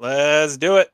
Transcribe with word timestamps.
Let's 0.00 0.56
do 0.56 0.78
it. 0.78 0.90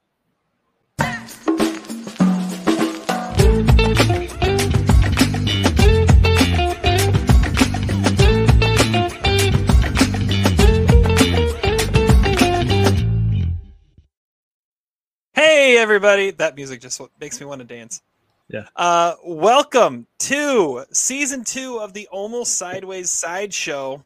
Hey 15.32 15.78
everybody! 15.78 16.32
That 16.32 16.56
music 16.56 16.80
just 16.80 17.00
makes 17.20 17.38
me 17.38 17.46
want 17.46 17.60
to 17.60 17.64
dance. 17.64 18.02
Yeah. 18.48 18.66
Uh, 18.74 19.14
welcome 19.24 20.08
to 20.18 20.84
season 20.90 21.44
two 21.44 21.78
of 21.78 21.92
the 21.92 22.08
Almost 22.08 22.58
Sideways 22.58 23.12
Sideshow. 23.12 24.04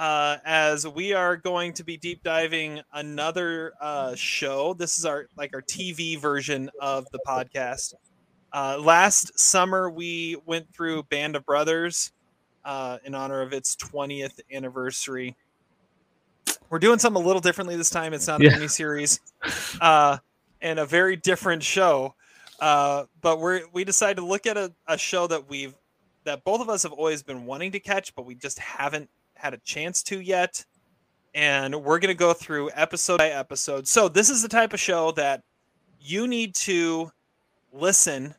Uh, 0.00 0.38
as 0.46 0.88
we 0.88 1.12
are 1.12 1.36
going 1.36 1.74
to 1.74 1.84
be 1.84 1.98
deep 1.98 2.22
diving 2.22 2.80
another 2.94 3.74
uh, 3.82 4.14
show. 4.14 4.72
This 4.72 4.98
is 4.98 5.04
our 5.04 5.26
like 5.36 5.50
our 5.54 5.60
TV 5.60 6.18
version 6.18 6.70
of 6.80 7.06
the 7.12 7.18
podcast. 7.26 7.92
Uh, 8.50 8.78
last 8.80 9.38
summer 9.38 9.90
we 9.90 10.38
went 10.46 10.72
through 10.74 11.02
Band 11.02 11.36
of 11.36 11.44
Brothers 11.44 12.12
uh, 12.64 12.96
in 13.04 13.14
honor 13.14 13.42
of 13.42 13.52
its 13.52 13.76
20th 13.76 14.40
anniversary. 14.50 15.36
We're 16.70 16.78
doing 16.78 16.98
something 16.98 17.22
a 17.22 17.26
little 17.26 17.42
differently 17.42 17.76
this 17.76 17.90
time. 17.90 18.14
It's 18.14 18.26
not 18.26 18.40
a 18.40 18.44
Yeah. 18.44 18.52
mini 18.52 18.68
series, 18.68 19.20
uh, 19.82 20.16
and 20.62 20.78
a 20.78 20.86
very 20.86 21.16
different 21.16 21.62
show. 21.62 22.14
Uh, 22.58 23.04
but 23.20 23.38
we're 23.38 23.64
we 23.74 23.84
decided 23.84 24.16
to 24.16 24.24
look 24.24 24.46
at 24.46 24.56
a, 24.56 24.72
a 24.86 24.96
show 24.96 25.26
that 25.26 25.50
we've 25.50 25.74
that 26.24 26.42
both 26.42 26.62
of 26.62 26.70
us 26.70 26.84
have 26.84 26.92
always 26.92 27.22
been 27.22 27.44
wanting 27.44 27.72
to 27.72 27.80
catch, 27.80 28.14
but 28.14 28.24
we 28.24 28.34
just 28.34 28.58
haven't 28.58 29.10
had 29.40 29.54
a 29.54 29.58
chance 29.58 30.02
to 30.04 30.20
yet. 30.20 30.64
And 31.34 31.84
we're 31.84 31.98
going 31.98 32.12
to 32.12 32.18
go 32.18 32.32
through 32.32 32.70
episode 32.74 33.18
by 33.18 33.28
episode. 33.28 33.86
So, 33.86 34.08
this 34.08 34.30
is 34.30 34.42
the 34.42 34.48
type 34.48 34.72
of 34.72 34.80
show 34.80 35.12
that 35.12 35.42
you 36.00 36.26
need 36.26 36.54
to 36.56 37.12
listen 37.72 38.34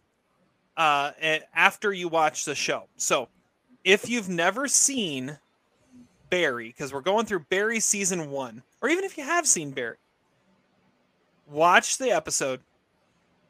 uh, 0.75 1.11
after 1.55 1.93
you 1.93 2.09
watch 2.09 2.43
the 2.43 2.55
show. 2.55 2.87
So, 2.97 3.29
if 3.83 4.09
you've 4.09 4.29
never 4.29 4.67
seen 4.67 5.37
Barry, 6.29 6.67
because 6.67 6.93
we're 6.93 7.01
going 7.01 7.25
through 7.25 7.45
Barry 7.49 7.79
season 7.79 8.29
one, 8.29 8.61
or 8.81 8.89
even 8.89 9.05
if 9.05 9.17
you 9.17 9.23
have 9.23 9.47
seen 9.47 9.71
Barry, 9.71 9.97
watch 11.47 11.97
the 11.97 12.11
episode, 12.11 12.59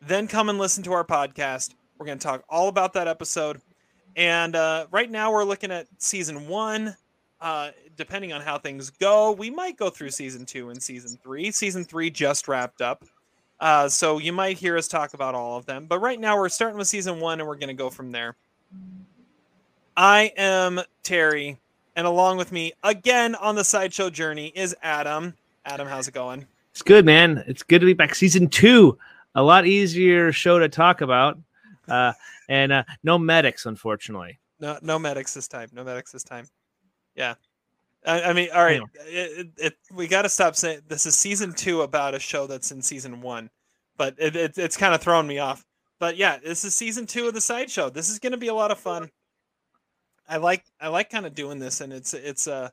then 0.02 0.28
come 0.28 0.50
and 0.50 0.60
listen 0.60 0.84
to 0.84 0.94
our 0.94 1.04
podcast. 1.04 1.74
We're 1.98 2.06
going 2.06 2.20
to 2.20 2.24
talk 2.24 2.44
all 2.50 2.68
about 2.68 2.94
that 2.94 3.08
episode. 3.08 3.62
And 4.16 4.56
uh, 4.56 4.88
right 4.92 5.10
now, 5.10 5.32
we're 5.32 5.44
looking 5.44 5.72
at 5.72 5.88
season 5.98 6.48
one. 6.48 6.96
Uh, 7.42 7.72
depending 7.98 8.32
on 8.32 8.42
how 8.42 8.60
things 8.60 8.92
go, 8.92 9.32
we 9.32 9.50
might 9.50 9.76
go 9.76 9.90
through 9.90 10.12
season 10.12 10.46
two 10.46 10.70
and 10.70 10.82
season 10.82 11.18
three. 11.24 11.52
Season 11.52 11.84
three 11.84 12.12
just 12.12 12.48
wrapped 12.48 12.82
up. 12.82 13.04
Uh, 13.60 13.90
so 13.90 14.20
you 14.20 14.32
might 14.32 14.58
hear 14.58 14.78
us 14.78 14.88
talk 14.88 15.14
about 15.14 15.34
all 15.34 15.58
of 15.58 15.66
them. 15.66 15.86
But 15.88 16.00
right 16.00 16.20
now, 16.20 16.38
we're 16.38 16.50
starting 16.50 16.78
with 16.78 16.88
season 16.88 17.20
one 17.20 17.40
and 17.40 17.48
we're 17.48 17.56
going 17.56 17.70
to 17.70 17.74
go 17.74 17.90
from 17.90 18.12
there. 18.12 18.36
I 19.98 20.32
am 20.38 20.82
Terry. 21.04 21.58
And 21.96 22.08
along 22.08 22.38
with 22.38 22.52
me, 22.52 22.74
again 22.84 23.36
on 23.36 23.56
the 23.56 23.64
sideshow 23.64 24.10
journey, 24.10 24.52
is 24.56 24.76
Adam. 24.82 25.34
Adam, 25.66 25.88
how's 25.88 26.08
it 26.08 26.14
going? 26.14 26.46
It's 26.72 26.82
good, 26.82 27.06
man. 27.06 27.44
It's 27.48 27.64
good 27.64 27.80
to 27.80 27.86
be 27.86 27.94
back. 27.94 28.16
Season 28.16 28.48
two, 28.48 28.98
a 29.36 29.44
lot 29.44 29.68
easier 29.68 30.32
show 30.32 30.58
to 30.58 30.70
talk 30.70 31.02
about, 31.02 31.38
uh, 31.90 32.14
and 32.48 32.72
uh, 32.72 32.84
no 33.04 33.18
medics, 33.18 33.66
unfortunately. 33.66 34.40
No, 34.60 34.80
no 34.82 34.98
medics 34.98 35.34
this 35.34 35.48
time. 35.48 35.70
No 35.74 35.84
medics 35.84 36.12
this 36.12 36.24
time. 36.24 36.46
Yeah. 37.16 37.36
I, 38.06 38.22
I 38.24 38.34
mean, 38.34 38.50
all 38.54 38.64
right. 38.64 38.82
It, 39.06 39.50
it, 39.58 39.78
we 39.94 40.08
got 40.08 40.24
to 40.24 40.30
stop 40.30 40.56
saying 40.56 40.82
this 40.88 41.06
is 41.06 41.16
season 41.16 41.54
two 41.54 41.82
about 41.82 42.16
a 42.16 42.20
show 42.20 42.48
that's 42.48 42.72
in 42.72 42.82
season 42.82 43.22
one, 43.22 43.50
but 43.98 44.16
it, 44.18 44.36
it, 44.36 44.58
it's 44.58 44.78
kind 44.78 44.96
of 44.96 45.02
throwing 45.02 45.28
me 45.28 45.40
off. 45.40 45.64
But 46.00 46.18
yeah, 46.18 46.40
this 46.44 46.64
is 46.64 46.74
season 46.74 47.06
two 47.06 47.28
of 47.28 47.34
the 47.36 47.42
sideshow. 47.42 47.90
This 47.90 48.10
is 48.10 48.18
going 48.18 48.32
to 48.32 48.38
be 48.38 48.48
a 48.48 48.54
lot 48.54 48.72
of 48.72 48.80
fun. 48.80 49.10
I 50.28 50.38
like 50.38 50.64
I 50.80 50.88
like 50.88 51.10
kind 51.10 51.26
of 51.26 51.36
doing 51.36 51.60
this, 51.60 51.82
and 51.82 51.92
it's 51.92 52.14
it's 52.14 52.48
uh 52.48 52.70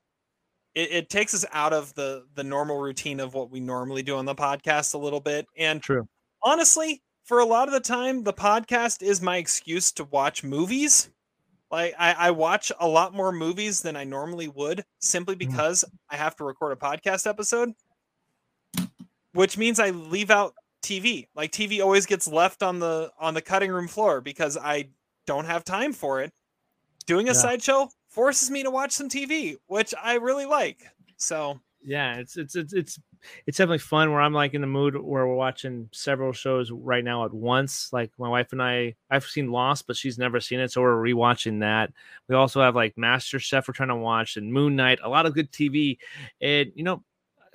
it, 0.75 0.93
it 0.93 1.11
takes 1.11 1.35
us 1.35 1.45
out 1.53 1.73
of 1.73 1.93
the 1.95 2.25
the 2.35 2.45
normal 2.45 2.79
routine 2.79 3.21
of 3.21 3.35
what 3.35 3.51
we 3.51 3.61
normally 3.61 4.03
do 4.03 4.17
on 4.17 4.25
the 4.25 4.35
podcast 4.35 4.95
a 4.95 4.99
little 4.99 5.21
bit. 5.21 5.47
And 5.57 5.83
True. 5.83 6.09
honestly, 6.43 7.03
for 7.25 7.41
a 7.41 7.45
lot 7.45 7.69
of 7.69 7.75
the 7.75 7.81
time, 7.81 8.23
the 8.23 8.33
podcast 8.33 9.03
is 9.03 9.21
my 9.21 9.37
excuse 9.37 9.93
to 9.93 10.05
watch 10.05 10.43
movies. 10.43 11.11
Like 11.71 11.95
I, 11.99 12.13
I 12.15 12.31
watch 12.31 12.73
a 12.81 12.89
lot 12.89 13.13
more 13.15 13.31
movies 13.33 13.83
than 13.83 13.95
I 13.97 14.05
normally 14.05 14.49
would 14.49 14.85
simply 15.01 15.35
Mhm. 15.35 15.39
because 15.39 15.85
I 16.11 16.17
have 16.17 16.35
to 16.37 16.45
record 16.45 16.73
a 16.73 16.77
podcast 16.77 17.27
episode, 17.27 17.75
which 19.33 19.59
means 19.59 19.79
I 19.79 19.91
leave 19.91 20.31
out 20.31 20.55
TV. 20.83 21.29
Like 21.35 21.53
TV 21.53 21.83
always 21.83 22.07
gets 22.07 22.27
left 22.29 22.63
on 22.63 22.79
the 22.79 23.13
on 23.19 23.35
the 23.35 23.43
cutting 23.43 23.71
room 23.71 23.89
floor 23.89 24.21
because 24.21 24.57
I 24.57 24.91
don't 25.27 25.45
have 25.45 25.65
time 25.65 25.93
for 25.93 26.21
it. 26.23 26.33
Doing 27.07 27.29
a 27.29 27.33
Yeah. 27.33 27.39
sideshow 27.41 27.91
forces 28.09 28.51
me 28.51 28.63
to 28.63 28.71
watch 28.71 28.93
some 28.93 29.09
TV, 29.09 29.57
which 29.67 29.93
I 30.03 30.15
really 30.15 30.47
like. 30.47 30.83
So 31.17 31.61
Yeah, 31.83 32.17
it's 32.17 32.37
it's 32.37 32.57
it's 32.57 32.73
it's 32.73 32.99
it's 33.47 33.59
definitely 33.59 33.79
fun. 33.79 34.11
Where 34.11 34.21
I'm 34.21 34.33
like 34.33 34.55
in 34.55 34.61
the 34.61 34.67
mood 34.67 34.95
where 34.95 35.27
we're 35.27 35.35
watching 35.35 35.89
several 35.93 36.33
shows 36.33 36.71
right 36.71 37.05
now 37.05 37.25
at 37.25 37.33
once. 37.33 37.93
Like 37.93 38.11
my 38.19 38.29
wife 38.29 38.53
and 38.53 38.63
I, 38.63 38.97
I've 39.11 39.25
seen 39.25 39.51
Lost, 39.53 39.87
but 39.87 39.97
she's 39.97 40.19
never 40.19 40.41
seen 40.41 40.61
it, 40.61 40.73
so 40.73 40.81
we're 40.81 40.97
rewatching 40.97 41.61
that. 41.61 41.93
We 42.29 42.35
also 42.35 42.61
have 42.61 42.75
like 42.75 42.99
Master 42.99 43.39
Chef 43.39 43.69
we're 43.69 43.75
trying 43.75 43.91
to 43.91 43.97
watch 43.97 44.37
and 44.37 44.53
Moon 44.53 44.77
Knight. 44.77 44.99
A 45.03 45.09
lot 45.09 45.27
of 45.27 45.35
good 45.35 45.51
TV, 45.53 45.99
and 46.41 46.71
you 46.75 46.85
know. 46.85 47.03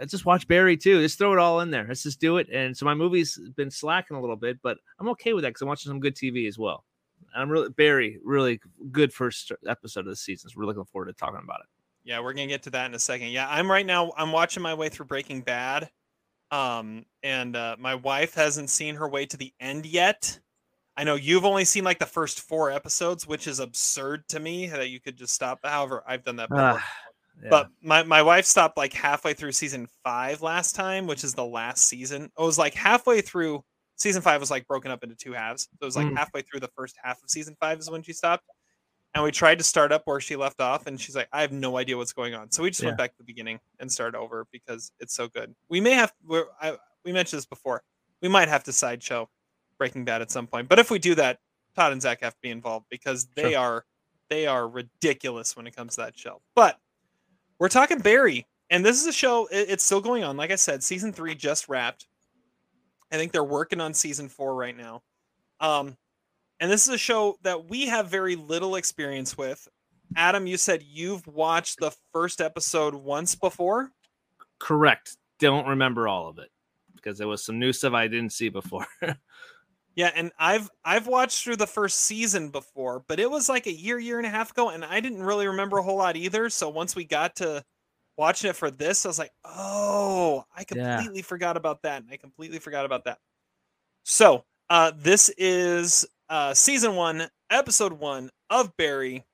Just 0.07 0.25
watch 0.25 0.47
Barry 0.47 0.75
too. 0.75 1.01
Just 1.01 1.19
throw 1.19 1.33
it 1.33 1.39
all 1.39 1.59
in 1.61 1.69
there. 1.69 1.85
Let's 1.87 2.03
just 2.03 2.19
do 2.19 2.37
it. 2.37 2.49
And 2.51 2.75
so 2.75 2.83
my 2.83 2.95
movie's 2.95 3.39
been 3.55 3.69
slacking 3.69 4.17
a 4.17 4.21
little 4.21 4.35
bit, 4.35 4.59
but 4.63 4.79
I'm 4.99 5.07
okay 5.09 5.33
with 5.33 5.43
that 5.43 5.49
because 5.49 5.61
I'm 5.61 5.67
watching 5.67 5.91
some 5.91 5.99
good 5.99 6.15
TV 6.15 6.47
as 6.47 6.57
well. 6.57 6.83
I'm 7.35 7.49
really 7.49 7.69
Barry, 7.69 8.17
really 8.23 8.59
good 8.91 9.13
first 9.13 9.51
episode 9.67 10.01
of 10.01 10.07
the 10.07 10.15
season. 10.15 10.49
So 10.49 10.55
we're 10.57 10.65
looking 10.65 10.83
forward 10.85 11.05
to 11.05 11.13
talking 11.13 11.39
about 11.41 11.59
it. 11.61 11.82
Yeah, 12.03 12.19
we're 12.19 12.33
gonna 12.33 12.47
get 12.47 12.63
to 12.63 12.69
that 12.71 12.85
in 12.87 12.93
a 12.95 12.99
second. 12.99 13.27
Yeah, 13.29 13.47
I'm 13.49 13.69
right 13.71 13.85
now. 13.85 14.11
I'm 14.17 14.31
watching 14.31 14.61
my 14.63 14.73
way 14.73 14.89
through 14.89 15.05
Breaking 15.05 15.41
Bad, 15.41 15.89
um, 16.51 17.05
and 17.23 17.55
uh, 17.55 17.75
my 17.79 17.95
wife 17.95 18.33
hasn't 18.33 18.69
seen 18.69 18.95
her 18.95 19.07
way 19.09 19.25
to 19.25 19.37
the 19.37 19.53
end 19.59 19.85
yet. 19.85 20.39
I 20.95 21.03
know 21.03 21.15
you've 21.15 21.45
only 21.45 21.65
seen 21.65 21.83
like 21.83 21.99
the 21.99 22.05
first 22.05 22.41
four 22.41 22.71
episodes, 22.71 23.25
which 23.25 23.47
is 23.47 23.59
absurd 23.59 24.27
to 24.29 24.39
me 24.39 24.67
that 24.67 24.89
you 24.89 24.99
could 24.99 25.15
just 25.17 25.33
stop. 25.33 25.59
However, 25.63 26.03
I've 26.05 26.23
done 26.23 26.35
that 26.35 26.49
before. 26.49 26.75
Ah, 26.79 26.91
yeah. 27.41 27.49
But 27.49 27.69
my, 27.81 28.03
my 28.03 28.21
wife 28.21 28.45
stopped 28.45 28.77
like 28.77 28.93
halfway 28.93 29.33
through 29.33 29.53
season 29.53 29.87
five 30.03 30.43
last 30.43 30.75
time, 30.75 31.07
which 31.07 31.23
is 31.23 31.33
the 31.33 31.45
last 31.45 31.85
season. 31.85 32.25
It 32.25 32.41
was 32.41 32.59
like 32.59 32.75
halfway 32.75 33.21
through 33.21 33.63
season 33.95 34.21
five 34.21 34.39
was 34.39 34.51
like 34.51 34.67
broken 34.67 34.91
up 34.91 35.03
into 35.03 35.15
two 35.15 35.31
halves. 35.33 35.63
So 35.63 35.77
it 35.81 35.85
was 35.85 35.95
like 35.95 36.05
Mm. 36.07 36.15
halfway 36.17 36.43
through 36.43 36.59
the 36.59 36.69
first 36.75 36.95
half 37.01 37.23
of 37.23 37.29
season 37.31 37.55
five 37.59 37.79
is 37.79 37.89
when 37.89 38.03
she 38.03 38.13
stopped. 38.13 38.43
And 39.15 39.23
we 39.23 39.31
tried 39.31 39.59
to 39.59 39.63
start 39.63 39.91
up 39.91 40.01
where 40.05 40.19
she 40.19 40.35
left 40.35 40.59
off, 40.59 40.87
and 40.87 40.99
she's 40.99 41.15
like, 41.15 41.27
I 41.31 41.41
have 41.41 41.51
no 41.51 41.77
idea 41.77 41.95
what's 41.97 42.13
going 42.13 42.33
on. 42.33 42.49
So 42.51 42.63
we 42.63 42.69
just 42.71 42.81
Yeah. 42.81 42.87
went 42.89 42.97
back 42.97 43.11
to 43.11 43.17
the 43.19 43.23
beginning 43.23 43.59
and 43.79 43.91
started 43.91 44.17
over 44.17 44.47
because 44.51 44.91
it's 44.99 45.13
so 45.13 45.27
good. 45.27 45.53
We 45.69 45.79
may 45.81 45.91
have 45.91 46.11
we're, 46.25 46.45
I, 46.59 46.77
we 47.05 47.11
mentioned 47.11 47.37
this 47.37 47.45
before. 47.45 47.83
We 48.21 48.27
might 48.29 48.47
have 48.49 48.63
to 48.63 48.73
sideshow 48.73 49.29
Breaking 49.77 50.03
Bad 50.05 50.21
at 50.23 50.31
some 50.31 50.47
point. 50.47 50.67
But 50.67 50.79
if 50.79 50.89
we 50.89 50.97
do 50.97 51.13
that, 51.15 51.39
Todd 51.75 51.91
and 51.91 52.01
Zach 52.01 52.21
have 52.21 52.33
to 52.33 52.39
be 52.41 52.49
involved 52.49 52.87
because 52.89 53.27
they 53.35 53.51
Sure. 53.51 53.59
are 53.59 53.85
they 54.29 54.47
are 54.47 54.67
ridiculous 54.67 55.55
when 55.55 55.67
it 55.67 55.75
comes 55.75 55.95
to 55.95 56.01
that 56.01 56.17
show. 56.17 56.41
But 56.55 56.79
we're 57.59 57.69
talking 57.69 57.99
Barry, 57.99 58.47
and 58.71 58.83
this 58.83 58.99
is 58.99 59.05
a 59.05 59.13
show. 59.13 59.45
it- 59.47 59.69
it's 59.69 59.83
still 59.83 60.01
going 60.01 60.23
on. 60.23 60.37
Like 60.37 60.49
I 60.49 60.55
said, 60.55 60.81
season 60.83 61.13
three 61.13 61.35
just 61.35 61.69
wrapped. 61.69 62.07
I 63.11 63.17
think 63.17 63.31
they're 63.31 63.43
working 63.43 63.79
on 63.79 63.93
season 63.93 64.27
four 64.27 64.55
right 64.55 64.75
now. 64.75 65.03
Um, 65.59 65.97
and 66.63 66.71
this 66.71 66.87
is 66.87 66.93
a 66.93 66.97
show 66.97 67.37
that 67.43 67.69
we 67.69 67.87
have 67.87 68.07
very 68.09 68.37
little 68.37 68.77
experience 68.77 69.37
with. 69.37 69.67
Adam, 70.15 70.47
you 70.47 70.57
said 70.57 70.81
you've 70.81 71.27
watched 71.27 71.79
the 71.81 71.91
first 72.13 72.39
episode 72.39 72.95
once 72.95 73.35
before. 73.35 73.91
correct. 74.59 75.17
Don't 75.39 75.67
remember 75.67 76.07
all 76.07 76.29
of 76.29 76.39
it 76.39 76.49
because 76.95 77.17
there 77.17 77.27
was 77.27 77.43
some 77.43 77.59
new 77.59 77.73
stuff 77.73 77.93
I 77.93 78.07
didn't 78.07 78.31
see 78.31 78.49
before. 78.49 78.87
Yeah, 79.95 80.11
and 80.15 80.31
I've 80.39 80.71
I've 80.83 81.05
watched 81.05 81.43
through 81.43 81.57
the 81.57 81.67
first 81.67 82.01
season 82.01 82.49
before, 82.49 83.03
but 83.07 83.19
it 83.19 83.29
was 83.29 83.47
like 83.47 83.67
a 83.67 83.71
year, 83.71 83.99
year 83.99 84.17
and 84.17 84.25
a 84.25 84.29
half 84.29 84.51
ago, 84.51 84.69
and 84.69 84.83
I 84.83 84.99
didn't 84.99 85.21
really 85.21 85.47
remember 85.47 85.77
a 85.77 85.83
whole 85.83 85.97
lot 85.97 86.15
either. 86.15 86.49
So 86.49 86.69
once 86.69 86.95
we 86.95 87.05
got 87.05 87.35
to 87.37 87.63
watching 88.17 88.49
it 88.49 88.55
for 88.55 88.71
this, 88.71 89.05
I 89.05 89.09
was 89.09 89.19
like, 89.19 89.31
oh, 89.45 90.45
I 90.55 90.63
Yeah. 90.73 90.97
completely 90.97 91.21
forgot 91.21 91.57
about 91.57 91.83
that. 91.83 92.01
And 92.01 92.11
I 92.11 92.17
completely 92.17 92.57
forgot 92.59 92.85
about 92.85 93.05
that. 93.05 93.19
So 94.03 94.45
uh 94.69 94.91
this 94.95 95.29
is 95.37 96.05
uh 96.29 96.53
season 96.53 96.95
one, 96.95 97.27
episode 97.49 97.93
one 97.93 98.29
of 98.49 98.75
Barry. 98.77 99.25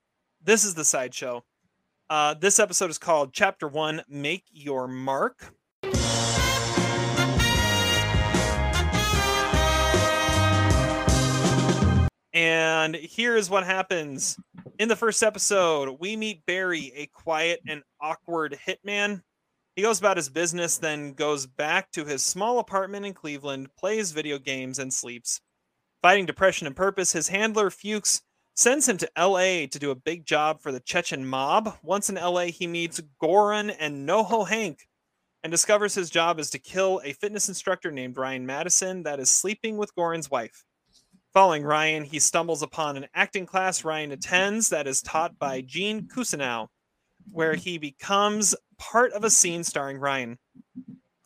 This 0.42 0.64
is 0.64 0.74
the 0.74 0.84
sideshow. 0.84 1.44
Uh 2.08 2.34
this 2.34 2.58
episode 2.58 2.90
is 2.90 2.98
called 2.98 3.32
Chapter 3.32 3.68
One, 3.68 4.02
Make 4.08 4.44
Your 4.50 4.88
Mark. 4.88 5.54
And 12.32 12.94
here 12.94 13.36
is 13.36 13.50
what 13.50 13.64
happens. 13.64 14.38
In 14.78 14.88
the 14.88 14.96
first 14.96 15.22
episode, 15.22 15.98
we 16.00 16.16
meet 16.16 16.46
Barry, 16.46 16.92
a 16.94 17.06
quiet 17.06 17.60
and 17.66 17.82
awkward 18.00 18.56
hitman. 18.66 19.22
He 19.80 19.84
goes 19.86 19.98
about 19.98 20.18
his 20.18 20.28
business, 20.28 20.76
then 20.76 21.14
goes 21.14 21.46
back 21.46 21.90
to 21.92 22.04
his 22.04 22.22
small 22.22 22.58
apartment 22.58 23.06
in 23.06 23.14
Cleveland, 23.14 23.74
plays 23.78 24.12
video 24.12 24.38
games, 24.38 24.78
and 24.78 24.92
sleeps. 24.92 25.40
Fighting 26.02 26.26
depression 26.26 26.66
and 26.66 26.76
purpose, 26.76 27.12
his 27.12 27.28
handler 27.28 27.70
Fuchs 27.70 28.20
sends 28.54 28.86
him 28.86 28.98
to 28.98 29.10
LA 29.16 29.64
to 29.68 29.78
do 29.78 29.90
a 29.90 29.94
big 29.94 30.26
job 30.26 30.60
for 30.60 30.70
the 30.70 30.80
Chechen 30.80 31.24
mob. 31.24 31.78
Once 31.82 32.10
in 32.10 32.16
LA, 32.16 32.48
he 32.48 32.66
meets 32.66 33.00
Goran 33.22 33.74
and 33.78 34.06
NoHo 34.06 34.46
Hank 34.46 34.86
and 35.42 35.50
discovers 35.50 35.94
his 35.94 36.10
job 36.10 36.38
is 36.38 36.50
to 36.50 36.58
kill 36.58 37.00
a 37.02 37.14
fitness 37.14 37.48
instructor 37.48 37.90
named 37.90 38.18
Ryan 38.18 38.44
Madison 38.44 39.04
that 39.04 39.18
is 39.18 39.30
sleeping 39.30 39.78
with 39.78 39.94
Goran's 39.96 40.30
wife. 40.30 40.62
Following 41.32 41.62
Ryan, 41.62 42.04
he 42.04 42.18
stumbles 42.18 42.60
upon 42.60 42.98
an 42.98 43.06
acting 43.14 43.46
class 43.46 43.82
Ryan 43.82 44.12
attends 44.12 44.68
that 44.68 44.86
is 44.86 45.00
taught 45.00 45.38
by 45.38 45.62
Gene 45.62 46.06
Cousineau, 46.06 46.66
where 47.30 47.54
he 47.54 47.78
becomes 47.78 48.54
part 48.78 49.12
of 49.12 49.24
a 49.24 49.30
scene 49.30 49.64
starring 49.64 49.98
Ryan. 49.98 50.38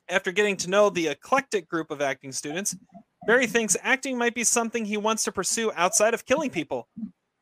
After 0.08 0.32
getting 0.32 0.56
to 0.58 0.70
know 0.70 0.90
the 0.90 1.08
eclectic 1.08 1.68
group 1.68 1.90
of 1.90 2.00
acting 2.02 2.32
students, 2.32 2.76
Barry 3.26 3.46
thinks 3.46 3.76
acting 3.82 4.18
might 4.18 4.34
be 4.34 4.44
something 4.44 4.84
he 4.84 4.96
wants 4.96 5.24
to 5.24 5.32
pursue 5.32 5.72
outside 5.74 6.12
of 6.12 6.26
killing 6.26 6.50
people. 6.50 6.88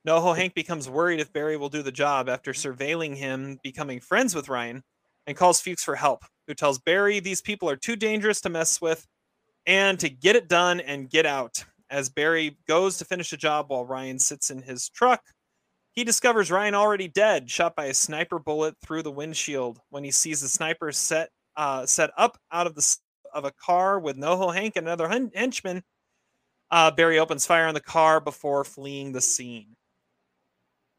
Noho 0.06 0.36
Hank 0.36 0.54
becomes 0.54 0.88
worried 0.88 1.20
if 1.20 1.32
Barry 1.32 1.56
will 1.56 1.68
do 1.68 1.82
the 1.82 1.92
job 1.92 2.28
after 2.28 2.52
surveilling 2.52 3.16
him 3.16 3.58
becoming 3.62 4.00
friends 4.00 4.34
with 4.34 4.48
Ryan 4.48 4.82
and 5.26 5.36
calls 5.36 5.60
Fuchs 5.60 5.84
for 5.84 5.96
help, 5.96 6.24
who 6.46 6.54
tells 6.54 6.78
Barry 6.78 7.20
these 7.20 7.40
people 7.40 7.68
are 7.68 7.76
too 7.76 7.96
dangerous 7.96 8.40
to 8.42 8.48
mess 8.48 8.80
with 8.80 9.06
and 9.66 9.98
to 10.00 10.08
get 10.08 10.36
it 10.36 10.48
done 10.48 10.80
and 10.80 11.10
get 11.10 11.26
out. 11.26 11.64
As 11.90 12.08
Barry 12.08 12.56
goes 12.66 12.96
to 12.98 13.04
finish 13.04 13.30
the 13.30 13.36
job 13.36 13.66
while 13.68 13.84
Ryan 13.84 14.18
sits 14.18 14.50
in 14.50 14.62
his 14.62 14.88
truck, 14.88 15.22
he 15.92 16.04
discovers 16.04 16.50
Ryan 16.50 16.74
already 16.74 17.08
dead, 17.08 17.50
shot 17.50 17.76
by 17.76 17.86
a 17.86 17.94
sniper 17.94 18.38
bullet 18.38 18.74
through 18.82 19.02
the 19.02 19.10
windshield. 19.10 19.78
When 19.90 20.04
he 20.04 20.10
sees 20.10 20.40
the 20.40 20.48
sniper 20.48 20.90
set 20.92 21.30
uh, 21.56 21.84
set 21.86 22.10
up 22.16 22.38
out 22.50 22.66
of 22.66 22.74
the 22.74 22.96
of 23.34 23.44
a 23.44 23.52
car 23.52 23.98
with 24.00 24.16
Noho 24.16 24.54
Hank 24.54 24.76
and 24.76 24.86
another 24.86 25.08
hen- 25.08 25.32
henchman, 25.34 25.82
uh, 26.70 26.90
Barry 26.90 27.18
opens 27.18 27.46
fire 27.46 27.66
on 27.66 27.74
the 27.74 27.80
car 27.80 28.20
before 28.20 28.64
fleeing 28.64 29.12
the 29.12 29.20
scene. 29.20 29.76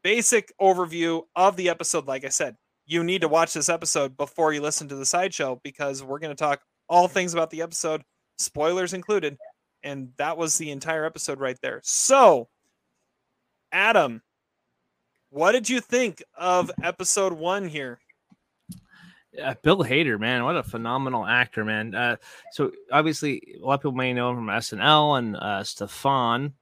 Basic 0.02 0.52
overview 0.60 1.22
of 1.34 1.56
the 1.56 1.68
episode. 1.68 2.06
Like 2.06 2.24
I 2.24 2.28
said, 2.28 2.56
you 2.86 3.02
need 3.02 3.22
to 3.22 3.28
watch 3.28 3.54
this 3.54 3.68
episode 3.68 4.16
before 4.16 4.52
you 4.52 4.60
listen 4.60 4.88
to 4.88 4.96
the 4.96 5.06
sideshow 5.06 5.60
because 5.64 6.02
we're 6.02 6.18
going 6.18 6.34
to 6.34 6.40
talk 6.40 6.60
all 6.88 7.08
things 7.08 7.32
about 7.32 7.50
the 7.50 7.62
episode, 7.62 8.02
spoilers 8.38 8.92
included. 8.92 9.36
And 9.82 10.10
that 10.18 10.36
was 10.36 10.58
the 10.58 10.70
entire 10.70 11.04
episode 11.04 11.40
right 11.40 11.58
there. 11.62 11.80
So, 11.82 12.48
Adam, 13.72 14.22
what 15.34 15.50
did 15.50 15.68
you 15.68 15.80
think 15.80 16.22
of 16.38 16.70
episode 16.80 17.32
one 17.32 17.66
here? 17.66 17.98
Uh, 19.42 19.54
Bill 19.62 19.78
Hader, 19.78 20.18
man, 20.18 20.44
what 20.44 20.56
a 20.56 20.62
phenomenal 20.62 21.26
actor, 21.26 21.64
man. 21.64 21.92
Uh, 21.92 22.16
so 22.52 22.70
obviously, 22.92 23.56
a 23.60 23.66
lot 23.66 23.74
of 23.74 23.80
people 23.80 23.92
may 23.92 24.12
know 24.12 24.30
him 24.30 24.36
from 24.36 24.46
SNL 24.46 25.18
and 25.18 25.36
uh, 25.36 25.62
Stefon 25.64 26.52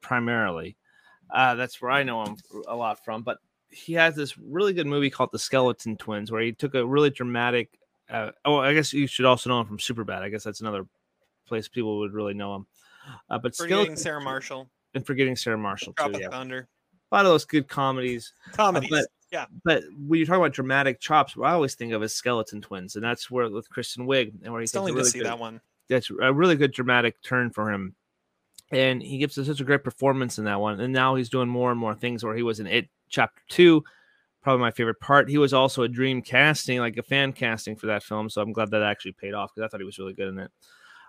primarily. 0.00 0.78
Uh, 1.30 1.54
that's 1.54 1.82
where 1.82 1.90
I 1.90 2.02
know 2.02 2.24
him 2.24 2.36
a 2.66 2.74
lot 2.74 3.04
from. 3.04 3.22
But 3.22 3.38
he 3.68 3.92
has 3.92 4.16
this 4.16 4.38
really 4.38 4.72
good 4.72 4.86
movie 4.86 5.10
called 5.10 5.30
The 5.30 5.38
Skeleton 5.38 5.98
Twins, 5.98 6.32
where 6.32 6.40
he 6.40 6.52
took 6.52 6.74
a 6.74 6.86
really 6.86 7.10
dramatic. 7.10 7.78
Uh, 8.08 8.30
oh, 8.46 8.56
I 8.56 8.72
guess 8.72 8.94
you 8.94 9.06
should 9.06 9.26
also 9.26 9.50
know 9.50 9.60
him 9.60 9.66
from 9.66 9.78
Superbad. 9.78 10.22
I 10.22 10.30
guess 10.30 10.44
that's 10.44 10.62
another 10.62 10.86
place 11.46 11.68
people 11.68 11.98
would 11.98 12.14
really 12.14 12.34
know 12.34 12.54
him. 12.54 12.66
Uh, 13.28 13.36
but 13.36 13.54
Forgetting 13.54 13.84
Skeleton 13.84 13.96
Sarah 13.98 14.22
Marshall, 14.22 14.70
and 14.94 15.04
forgetting 15.04 15.36
Sarah 15.36 15.58
Marshall 15.58 15.92
Drop 15.92 16.12
too. 16.12 16.20
Yeah, 16.20 16.30
Thunder, 16.30 16.68
a 17.14 17.16
lot 17.16 17.26
of 17.26 17.32
those 17.32 17.44
good 17.44 17.68
comedies. 17.68 18.32
Uh, 18.52 18.56
comedies. 18.56 18.90
but- 18.90 19.06
yeah, 19.32 19.46
But 19.64 19.82
when 20.06 20.20
you 20.20 20.26
talk 20.26 20.36
about 20.36 20.52
dramatic 20.52 21.00
chops, 21.00 21.36
what 21.36 21.48
I 21.48 21.54
always 21.54 21.74
think 21.74 21.92
of 21.92 22.04
is 22.04 22.14
Skeleton 22.14 22.60
Twins, 22.62 22.94
and 22.94 23.04
that's 23.04 23.28
where 23.32 23.50
with 23.50 23.68
Kristen 23.68 24.06
Wiig, 24.06 24.32
and 24.44 24.52
where 24.52 24.60
he 24.60 24.66
still 24.68 24.84
takes 24.86 24.92
a 24.92 24.96
need 24.96 25.02
to 25.02 25.10
see 25.10 25.18
good, 25.18 25.26
that 25.26 25.38
one. 25.40 25.60
that's 25.88 26.08
a 26.22 26.32
really 26.32 26.54
good 26.54 26.72
dramatic 26.72 27.20
turn 27.20 27.50
for 27.50 27.72
him. 27.72 27.96
And 28.70 29.02
he 29.02 29.18
gives 29.18 29.36
us 29.36 29.48
such 29.48 29.60
a 29.60 29.64
great 29.64 29.82
performance 29.82 30.38
in 30.38 30.44
that 30.44 30.60
one. 30.60 30.78
And 30.78 30.92
now 30.92 31.16
he's 31.16 31.28
doing 31.28 31.48
more 31.48 31.72
and 31.72 31.80
more 31.80 31.96
things 31.96 32.22
where 32.22 32.36
he 32.36 32.44
was 32.44 32.60
in 32.60 32.68
it 32.68 32.88
chapter 33.08 33.42
two, 33.48 33.82
probably 34.40 34.60
my 34.60 34.70
favorite 34.70 35.00
part. 35.00 35.28
He 35.28 35.38
was 35.38 35.52
also 35.52 35.82
a 35.82 35.88
dream 35.88 36.22
casting, 36.22 36.78
like 36.78 36.96
a 36.96 37.02
fan 37.02 37.32
casting 37.32 37.74
for 37.74 37.86
that 37.86 38.04
film. 38.04 38.30
So 38.30 38.40
I'm 38.40 38.52
glad 38.52 38.70
that 38.70 38.82
actually 38.82 39.12
paid 39.12 39.34
off 39.34 39.50
because 39.52 39.66
I 39.66 39.68
thought 39.68 39.80
he 39.80 39.84
was 39.86 39.98
really 39.98 40.14
good 40.14 40.28
in 40.28 40.38
it. 40.38 40.50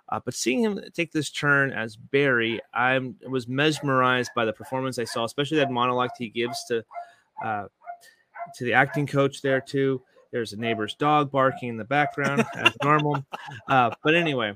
Uh, 0.09 0.19
but 0.23 0.33
seeing 0.33 0.61
him 0.61 0.79
take 0.93 1.11
this 1.11 1.31
turn 1.31 1.71
as 1.71 1.95
Barry, 1.95 2.61
I 2.73 2.99
was 3.27 3.47
mesmerized 3.47 4.31
by 4.35 4.45
the 4.45 4.53
performance 4.53 4.99
I 4.99 5.05
saw, 5.05 5.23
especially 5.23 5.57
that 5.57 5.71
monologue 5.71 6.11
he 6.17 6.29
gives 6.29 6.63
to 6.65 6.83
uh, 7.43 7.65
to 8.55 8.63
the 8.63 8.73
acting 8.73 9.07
coach 9.07 9.41
there 9.41 9.61
too. 9.61 10.01
There's 10.31 10.53
a 10.53 10.57
neighbor's 10.57 10.95
dog 10.95 11.31
barking 11.31 11.69
in 11.69 11.77
the 11.77 11.85
background 11.85 12.45
as 12.55 12.73
normal. 12.83 13.25
Uh, 13.67 13.89
but 14.03 14.15
anyway, 14.15 14.53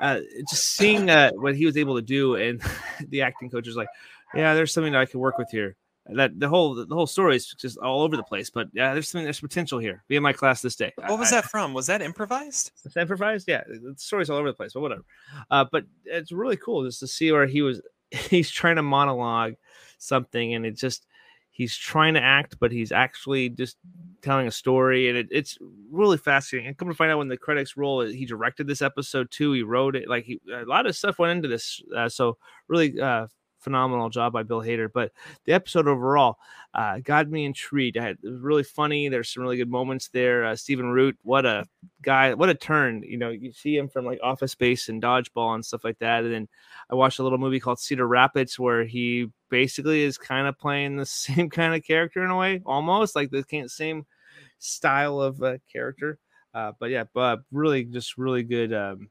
uh, 0.00 0.20
just 0.48 0.74
seeing 0.74 1.10
uh, 1.10 1.30
what 1.32 1.54
he 1.54 1.66
was 1.66 1.76
able 1.76 1.96
to 1.96 2.02
do, 2.02 2.36
and 2.36 2.62
the 3.08 3.22
acting 3.22 3.50
coach 3.50 3.66
is 3.66 3.76
like, 3.76 3.88
"Yeah, 4.34 4.54
there's 4.54 4.72
something 4.72 4.92
that 4.92 5.00
I 5.00 5.06
can 5.06 5.20
work 5.20 5.38
with 5.38 5.50
here." 5.50 5.76
That 6.10 6.38
the 6.38 6.48
whole 6.48 6.74
the 6.74 6.94
whole 6.94 7.06
story 7.06 7.34
is 7.36 7.46
just 7.48 7.78
all 7.78 8.02
over 8.02 8.16
the 8.16 8.22
place, 8.22 8.48
but 8.48 8.68
yeah, 8.72 8.92
there's 8.92 9.08
something 9.08 9.24
there's 9.24 9.40
potential 9.40 9.78
here. 9.78 10.04
Be 10.06 10.14
in 10.16 10.22
my 10.22 10.32
class 10.32 10.62
this 10.62 10.76
day. 10.76 10.92
What 10.96 11.18
was 11.18 11.32
I- 11.32 11.36
that 11.40 11.50
from? 11.50 11.74
Was 11.74 11.86
that 11.88 12.00
improvised? 12.00 12.70
it's 12.84 12.96
improvised. 12.96 13.48
Yeah, 13.48 13.64
the 13.66 13.94
story's 13.96 14.30
all 14.30 14.36
over 14.36 14.48
the 14.48 14.54
place, 14.54 14.72
but 14.74 14.82
whatever. 14.82 15.02
Uh, 15.50 15.64
but 15.70 15.84
it's 16.04 16.30
really 16.30 16.56
cool 16.56 16.84
just 16.84 17.00
to 17.00 17.06
see 17.08 17.32
where 17.32 17.46
he 17.46 17.62
was. 17.62 17.80
He's 18.30 18.50
trying 18.50 18.76
to 18.76 18.82
monologue 18.82 19.54
something, 19.98 20.54
and 20.54 20.64
it 20.64 20.76
just 20.76 21.06
he's 21.50 21.74
trying 21.76 22.14
to 22.14 22.20
act, 22.20 22.56
but 22.60 22.70
he's 22.70 22.92
actually 22.92 23.48
just 23.48 23.78
telling 24.22 24.46
a 24.46 24.50
story, 24.52 25.08
and 25.08 25.18
it, 25.18 25.26
it's 25.32 25.58
really 25.90 26.18
fascinating. 26.18 26.68
And 26.68 26.76
come 26.76 26.86
to 26.88 26.94
find 26.94 27.10
out, 27.10 27.18
when 27.18 27.28
the 27.28 27.36
credits 27.36 27.76
roll, 27.76 28.02
he 28.02 28.26
directed 28.26 28.68
this 28.68 28.82
episode 28.82 29.30
too. 29.32 29.52
He 29.52 29.62
wrote 29.62 29.96
it. 29.96 30.08
Like 30.08 30.24
he, 30.24 30.38
a 30.54 30.64
lot 30.66 30.86
of 30.86 30.94
stuff 30.94 31.18
went 31.18 31.32
into 31.36 31.48
this. 31.48 31.82
Uh, 31.96 32.08
so 32.08 32.36
really. 32.68 33.00
Uh, 33.00 33.26
Phenomenal 33.66 34.10
job 34.10 34.32
by 34.32 34.44
Bill 34.44 34.62
Hader, 34.62 34.88
but 34.92 35.10
the 35.44 35.52
episode 35.52 35.88
overall 35.88 36.38
uh, 36.72 37.00
got 37.00 37.28
me 37.28 37.44
intrigued. 37.44 37.96
Had, 37.96 38.16
it 38.22 38.28
was 38.30 38.40
really 38.40 38.62
funny. 38.62 39.08
There's 39.08 39.28
some 39.28 39.42
really 39.42 39.56
good 39.56 39.68
moments 39.68 40.06
there. 40.06 40.44
Uh, 40.44 40.54
Stephen 40.54 40.86
Root, 40.86 41.18
what 41.24 41.44
a 41.44 41.64
guy, 42.00 42.32
what 42.34 42.48
a 42.48 42.54
turn. 42.54 43.02
You 43.02 43.16
know, 43.16 43.30
you 43.30 43.50
see 43.50 43.76
him 43.76 43.88
from 43.88 44.04
like 44.04 44.20
Office 44.22 44.52
Space 44.52 44.88
and 44.88 45.02
Dodgeball 45.02 45.56
and 45.56 45.66
stuff 45.66 45.82
like 45.82 45.98
that. 45.98 46.22
And 46.22 46.32
then 46.32 46.48
I 46.88 46.94
watched 46.94 47.18
a 47.18 47.24
little 47.24 47.38
movie 47.38 47.58
called 47.58 47.80
Cedar 47.80 48.06
Rapids 48.06 48.56
where 48.56 48.84
he 48.84 49.32
basically 49.50 50.04
is 50.04 50.16
kind 50.16 50.46
of 50.46 50.56
playing 50.56 50.96
the 50.96 51.06
same 51.06 51.50
kind 51.50 51.74
of 51.74 51.82
character 51.82 52.22
in 52.22 52.30
a 52.30 52.36
way, 52.36 52.62
almost 52.64 53.16
like 53.16 53.32
the 53.32 53.44
same 53.66 54.06
style 54.60 55.20
of 55.20 55.42
uh, 55.42 55.58
character. 55.72 56.20
Uh, 56.54 56.70
but 56.78 56.90
yeah, 56.90 57.02
but 57.12 57.40
really, 57.50 57.82
just 57.82 58.16
really 58.16 58.44
good. 58.44 58.72
Um, 58.72 59.10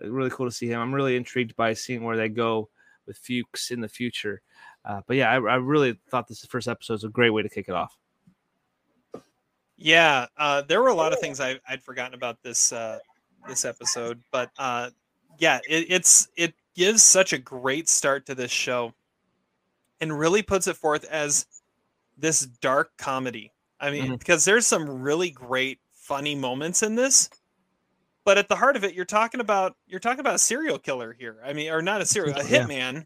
really 0.00 0.30
cool 0.30 0.46
to 0.46 0.52
see 0.52 0.68
him. 0.68 0.80
I'm 0.80 0.94
really 0.94 1.16
intrigued 1.16 1.56
by 1.56 1.74
seeing 1.74 2.04
where 2.04 2.16
they 2.16 2.28
go 2.28 2.70
with 3.10 3.18
Fuchs 3.18 3.70
in 3.70 3.80
the 3.80 3.88
future. 3.88 4.40
Uh, 4.84 5.02
but 5.06 5.16
yeah, 5.16 5.30
I, 5.30 5.34
I 5.34 5.56
really 5.56 5.98
thought 6.08 6.28
this 6.28 6.44
first 6.46 6.68
episode 6.68 6.94
was 6.94 7.04
a 7.04 7.08
great 7.08 7.30
way 7.30 7.42
to 7.42 7.48
kick 7.48 7.68
it 7.68 7.74
off. 7.74 7.98
Yeah, 9.76 10.26
uh, 10.36 10.62
there 10.62 10.82
were 10.82 10.88
a 10.88 10.94
lot 10.94 11.12
of 11.12 11.20
things 11.20 11.40
I, 11.40 11.58
I'd 11.68 11.82
forgotten 11.82 12.14
about 12.14 12.42
this 12.42 12.72
uh, 12.72 12.98
this 13.48 13.64
episode, 13.64 14.22
but 14.30 14.50
uh, 14.58 14.90
yeah, 15.38 15.58
it, 15.68 15.86
it's 15.90 16.28
it 16.36 16.54
gives 16.74 17.02
such 17.02 17.32
a 17.32 17.38
great 17.38 17.88
start 17.88 18.26
to 18.26 18.34
this 18.34 18.50
show, 18.50 18.92
and 20.00 20.18
really 20.18 20.42
puts 20.42 20.66
it 20.66 20.76
forth 20.76 21.04
as 21.04 21.46
this 22.18 22.42
dark 22.42 22.90
comedy. 22.98 23.52
I 23.80 23.90
mean, 23.90 24.08
Mhm. 24.08 24.18
because 24.18 24.44
there's 24.44 24.66
some 24.66 24.86
really 25.00 25.30
great 25.30 25.80
funny 25.92 26.34
moments 26.34 26.82
in 26.82 26.94
this, 26.94 27.30
but 28.30 28.38
at 28.38 28.46
the 28.46 28.54
heart 28.54 28.76
of 28.76 28.84
it, 28.84 28.94
you're 28.94 29.04
talking 29.04 29.40
about 29.40 29.74
you're 29.88 29.98
talking 29.98 30.20
about 30.20 30.36
a 30.36 30.38
serial 30.38 30.78
killer 30.78 31.16
here. 31.18 31.38
I 31.44 31.52
mean, 31.52 31.68
or 31.72 31.82
not 31.82 32.00
a 32.00 32.06
serial, 32.06 32.38
a 32.38 32.44
Yeah. 32.44 32.64
hitman. 32.64 33.04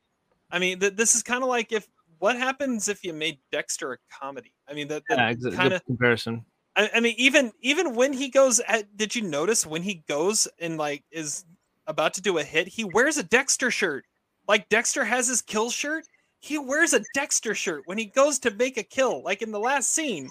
I 0.51 0.59
mean, 0.59 0.81
th- 0.81 0.97
this 0.97 1.15
is 1.15 1.23
kind 1.23 1.43
of 1.43 1.49
like 1.49 1.73
if 1.73 1.89
what 2.19 2.37
happens 2.37 2.89
if 2.89 3.03
you 3.03 3.15
made 3.15 3.39
Dexter 3.51 3.95
a 3.95 3.97
comedy? 4.13 4.53
I 4.69 4.75
mean, 4.75 4.87
that, 4.89 5.03
Yeah, 5.09 5.33
kind 5.57 5.73
of 5.73 5.83
comparison. 5.87 6.45
I, 6.77 6.91
I 6.97 7.01
mean, 7.01 7.15
even 7.17 7.53
even 7.63 7.95
when 7.95 8.13
he 8.13 8.29
goes, 8.29 8.61
at, 8.69 8.95
did 8.99 9.17
you 9.17 9.23
notice 9.23 9.65
when 9.67 9.83
he 9.83 10.05
goes 10.07 10.47
and 10.59 10.77
like 10.77 11.03
is 11.11 11.47
about 11.87 12.13
to 12.15 12.21
do 12.21 12.37
a 12.37 12.45
hit, 12.45 12.69
he 12.69 12.85
wears 12.85 13.17
a 13.17 13.23
Dexter 13.23 13.71
shirt. 13.71 14.05
Like 14.47 14.69
Dexter 14.69 15.07
has 15.07 15.27
his 15.27 15.41
kill 15.41 15.71
shirt, 15.71 16.05
he 16.41 16.59
wears 16.59 16.93
a 16.93 17.01
Dexter 17.15 17.55
shirt 17.55 17.85
when 17.87 17.97
he 17.97 18.05
goes 18.05 18.39
to 18.41 18.51
make 18.51 18.77
a 18.77 18.83
kill. 18.83 19.23
Like 19.23 19.41
in 19.41 19.53
the 19.53 19.59
last 19.59 19.91
scene, 19.91 20.29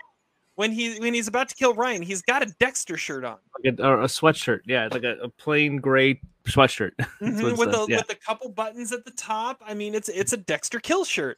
when 0.56 0.72
he 0.72 1.00
when 1.00 1.14
he's 1.14 1.28
about 1.28 1.50
to 1.50 1.56
kill 1.56 1.74
Ryan, 1.74 2.02
he's 2.02 2.22
got 2.22 2.44
a 2.44 2.54
Dexter 2.60 2.98
shirt 2.98 3.24
on 3.24 3.38
Like 3.64 3.80
a, 3.80 3.88
or 3.88 4.02
a 4.02 4.06
sweatshirt. 4.06 4.62
Yeah, 4.66 4.88
like 4.92 5.04
a, 5.04 5.18
a 5.18 5.30
plain 5.30 5.78
gray 5.78 6.22
sweatshirt. 6.46 6.92
Mhm, 7.22 7.58
with 7.58 7.72
the 7.72 7.86
yeah. 7.90 7.98
with 7.98 8.08
the 8.08 8.16
couple 8.16 8.50
buttons 8.50 8.92
at 8.92 9.06
the 9.06 9.12
top. 9.12 9.62
I 9.66 9.74
mean, 9.74 9.96
it's 9.96 10.10
it's 10.10 10.34
a 10.34 10.38
Dexter 10.38 10.80
kill 10.80 11.06
shirt. 11.06 11.38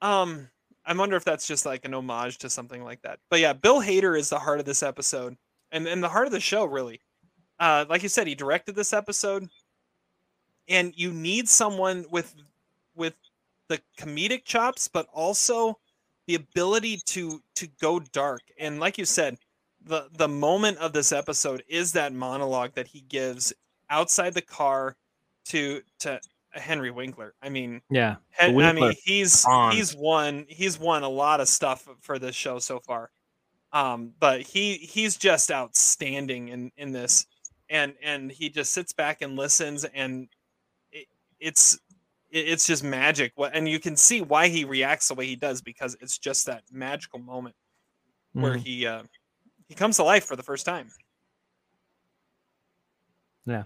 Um, 0.00 0.48
I 0.84 0.94
wonder 0.94 1.16
if 1.16 1.24
that's 1.24 1.46
just 1.46 1.66
like 1.66 1.84
an 1.84 1.94
homage 1.94 2.38
to 2.38 2.50
something 2.50 2.82
like 2.82 3.02
that. 3.02 3.18
But 3.30 3.40
yeah, 3.40 3.52
Bill 3.52 3.80
Hader 3.80 4.18
is 4.18 4.30
the 4.30 4.38
heart 4.38 4.60
of 4.60 4.64
this 4.64 4.82
episode, 4.82 5.36
and 5.70 5.86
and 5.86 6.02
the 6.02 6.08
heart 6.08 6.26
of 6.26 6.32
the 6.32 6.40
show 6.40 6.64
really. 6.64 7.00
Uh, 7.60 7.84
like 7.88 8.02
you 8.02 8.08
said, 8.08 8.26
he 8.26 8.34
directed 8.34 8.74
this 8.74 8.92
episode, 8.92 9.48
and 10.68 10.92
you 10.96 11.12
need 11.12 11.48
someone 11.48 12.06
with 12.10 12.34
with 12.94 13.14
the 13.68 13.80
comedic 13.98 14.44
chops, 14.44 14.88
but 14.88 15.06
also 15.12 15.78
the 16.32 16.36
ability 16.36 16.98
to 17.04 17.42
to 17.56 17.66
go 17.80 18.00
dark. 18.00 18.40
And 18.58 18.80
like 18.80 18.96
you 18.96 19.04
said, 19.04 19.36
the 19.84 20.08
the 20.16 20.28
moment 20.28 20.78
of 20.78 20.92
this 20.92 21.12
episode 21.12 21.62
is 21.68 21.92
that 21.92 22.12
monologue 22.14 22.74
that 22.74 22.86
he 22.86 23.02
gives 23.02 23.52
outside 23.90 24.32
the 24.32 24.42
car 24.42 24.96
to 25.46 25.82
to 26.00 26.20
Henry 26.52 26.90
Winkler. 26.90 27.34
I 27.42 27.50
mean, 27.50 27.82
yeah, 27.90 28.16
Hen- 28.30 28.58
I 28.58 28.72
mean 28.72 28.94
he's 29.04 29.44
he's 29.72 29.94
won 29.94 30.46
he's 30.48 30.78
won 30.78 31.02
a 31.02 31.08
lot 31.08 31.40
of 31.40 31.48
stuff 31.48 31.86
for 32.00 32.18
this 32.18 32.34
show 32.34 32.58
so 32.58 32.80
far. 32.80 33.10
Um, 33.74 34.14
but 34.18 34.40
he 34.40 34.76
he's 34.76 35.16
just 35.16 35.50
outstanding 35.50 36.48
in 36.48 36.72
in 36.78 36.92
this, 36.92 37.26
and 37.68 37.94
and 38.02 38.30
he 38.30 38.48
just 38.48 38.72
sits 38.72 38.94
back 38.94 39.20
and 39.20 39.36
listens, 39.36 39.84
and 39.84 40.28
it, 40.92 41.08
it's 41.40 41.78
it's 42.32 42.66
just 42.66 42.82
magic. 42.82 43.32
And 43.52 43.68
you 43.68 43.78
can 43.78 43.96
see 43.96 44.22
why 44.22 44.48
he 44.48 44.64
reacts 44.64 45.08
the 45.08 45.14
way 45.14 45.26
he 45.26 45.36
does 45.36 45.60
because 45.60 45.96
it's 46.00 46.18
just 46.18 46.46
that 46.46 46.64
magical 46.72 47.18
moment 47.18 47.54
mm. 48.34 48.42
where 48.42 48.56
he 48.56 48.86
uh, 48.86 49.02
he 49.68 49.74
comes 49.74 49.96
to 49.96 50.04
life 50.04 50.24
for 50.24 50.34
the 50.34 50.42
first 50.42 50.66
time. 50.66 50.88
Yeah, 53.46 53.64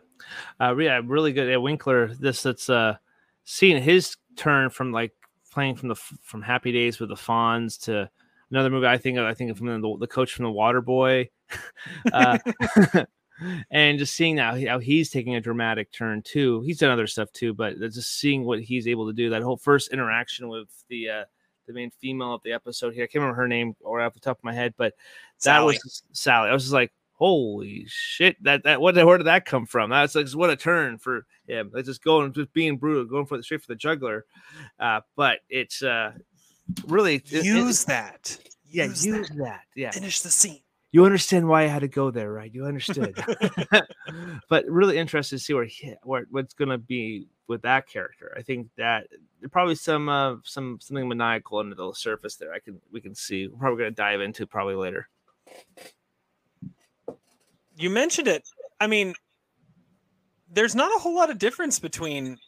uh, 0.61 0.77
yeah, 0.77 1.01
really 1.05 1.33
good. 1.33 1.49
Yeah, 1.49 1.59
Winkler, 1.59 2.15
this 2.15 2.43
that's 2.43 2.69
uh, 2.69 2.97
seeing 3.45 3.83
his 3.83 4.17
turn 4.37 4.71
from 4.71 4.91
like 4.93 5.13
playing 5.53 5.77
from 5.77 5.89
the 5.89 5.95
from 5.95 6.43
Happy 6.43 6.73
Days 6.73 6.99
with 6.99 7.11
the 7.11 7.15
Fonz 7.15 7.81
to 7.85 8.11
another 8.51 8.71
movie. 8.71 8.87
I 8.87 8.99
think 8.99 9.19
I 9.19 9.35
think 9.35 9.51
of 9.51 9.59
from 9.59 9.81
the, 9.81 9.97
the 10.01 10.07
coach 10.07 10.33
from 10.33 10.45
the 10.45 10.51
Water 10.51 10.81
Boy, 10.81 11.31
uh, 12.13 12.39
and 13.71 13.99
just 13.99 14.15
seeing 14.15 14.37
now 14.37 14.57
how 14.67 14.79
he's 14.79 15.11
taking 15.11 15.35
a 15.35 15.41
dramatic 15.41 15.93
turn 15.93 16.23
too. 16.23 16.63
He's 16.63 16.79
done 16.79 16.91
other 16.91 17.07
stuff 17.07 17.31
too, 17.33 17.55
but 17.55 17.79
just 17.79 18.19
seeing 18.19 18.45
what 18.45 18.61
he's 18.61 18.89
able 18.89 19.07
to 19.07 19.13
do. 19.13 19.31
That 19.31 19.43
whole 19.43 19.57
first 19.57 19.93
interaction 19.93 20.49
with 20.49 20.69
the 20.89 21.11
uh, 21.11 21.25
the 21.67 21.73
main 21.73 21.91
female 22.01 22.35
of 22.35 22.43
the 22.43 22.53
episode 22.53 22.95
here. 22.95 23.05
I 23.05 23.07
can't 23.07 23.23
remember 23.23 23.41
her 23.41 23.49
name 23.49 23.75
or 23.81 24.01
off 24.01 24.15
the 24.15 24.21
top 24.21 24.39
of 24.39 24.45
my 24.45 24.55
head, 24.55 24.75
but 24.77 24.95
that 25.45 25.59
Sally. 25.59 25.79
was 25.85 26.03
Sally. 26.13 26.51
I 26.51 26.53
was 26.53 26.63
just 26.63 26.73
like, 26.75 26.93
holy 27.13 27.85
shit! 27.89 28.43
That 28.43 28.65
that 28.65 28.81
what 28.81 28.95
where 28.95 29.19
did 29.19 29.27
that 29.27 29.45
come 29.45 29.67
from? 29.67 29.91
That's 29.91 30.15
like 30.15 30.29
what 30.31 30.51
a 30.51 30.57
turn 30.57 30.99
for 30.99 31.27
him. 31.47 31.71
Like 31.73 31.85
just 31.85 32.03
going 32.03 32.33
just 32.33 32.53
being 32.53 32.77
brutal, 32.77 33.05
going 33.05 33.27
for 33.27 33.37
the 33.37 33.43
straight 33.43 33.63
for 33.63 33.69
the 33.69 33.77
juggler. 33.77 34.25
Uh, 34.79 35.01
but 35.17 35.41
it's 35.49 35.83
uh 35.83 36.13
really 36.87 37.23
use 37.27 37.83
it, 37.83 37.87
that. 37.89 38.39
Yeah, 38.69 38.85
use, 38.87 39.07
use 39.07 39.29
that. 39.31 39.39
that. 39.39 39.61
Yeah, 39.75 39.91
finish 39.91 40.21
the 40.21 40.31
scene. 40.31 40.61
You 40.97 41.05
understand 41.05 41.47
why 41.47 41.65
I 41.65 41.67
had 41.67 41.81
to 41.81 41.89
go 41.89 42.11
there, 42.11 42.33
right? 42.33 42.51
You 42.51 42.65
understood. 42.65 43.23
but 44.49 44.65
really 44.67 44.97
interested 44.97 45.37
to 45.37 45.45
see 45.45 45.53
where, 45.53 45.67
he, 45.67 45.93
where 46.05 46.27
what's 46.31 46.55
going 46.55 46.71
to 46.71 46.79
be 46.79 47.29
with 47.49 47.61
that 47.63 47.87
character. 47.87 48.35
I 48.35 48.41
think 48.41 48.69
that 48.79 49.07
there 49.41 49.51
probably 49.51 49.75
some 49.75 50.09
uh, 50.09 50.37
some 50.43 50.79
something 50.81 51.07
maniacal 51.07 51.59
under 51.59 51.75
the 51.75 51.93
surface 51.93 52.37
there. 52.37 52.55
I 52.55 52.61
can 52.61 52.81
we 52.91 53.03
can 53.03 53.15
see. 53.15 53.47
We're 53.47 53.59
probably 53.59 53.81
going 53.81 53.91
to 53.91 53.95
dive 53.95 54.23
into 54.23 54.47
probably 54.47 54.75
later. 54.75 55.07
You 57.77 57.91
mentioned 57.91 58.29
it. 58.29 58.49
I 58.81 58.87
mean, 58.87 59.13
there's 60.51 60.75
not 60.75 60.97
a 60.97 60.99
whole 60.99 61.15
lot 61.15 61.29
of 61.29 61.37
difference 61.37 61.79
between 61.79 62.39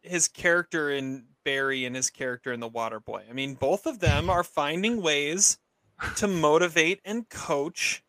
his 0.00 0.26
character 0.26 0.90
in 0.90 1.26
Barry 1.44 1.84
and 1.84 1.94
his 1.94 2.08
character 2.08 2.50
in 2.50 2.60
The 2.60 2.68
Water 2.68 2.98
Boy. 2.98 3.24
I 3.28 3.34
mean, 3.34 3.56
both 3.56 3.84
of 3.84 3.98
them 3.98 4.30
are 4.30 4.42
finding 4.42 5.02
ways 5.02 5.58
to 6.16 6.28
motivate 6.28 7.00
and 7.04 7.28
coach 7.28 8.02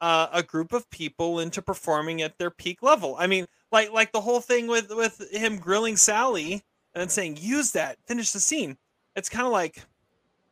uh, 0.00 0.28
a 0.32 0.42
group 0.42 0.72
of 0.72 0.88
people 0.90 1.40
into 1.40 1.62
performing 1.62 2.22
at 2.22 2.36
their 2.38 2.50
peak 2.50 2.82
level. 2.82 3.14
I 3.18 3.26
mean, 3.26 3.46
like 3.70 3.92
like 3.92 4.12
the 4.12 4.20
whole 4.20 4.40
thing 4.40 4.66
with 4.66 4.90
with 4.90 5.30
him 5.32 5.58
grilling 5.58 5.96
Sally 5.96 6.62
and 6.94 7.00
then 7.00 7.08
saying 7.08 7.38
use 7.40 7.72
that, 7.72 7.98
finish 8.06 8.32
the 8.32 8.40
scene. 8.40 8.76
It's 9.16 9.28
kind 9.28 9.46
of 9.46 9.52
like 9.52 9.84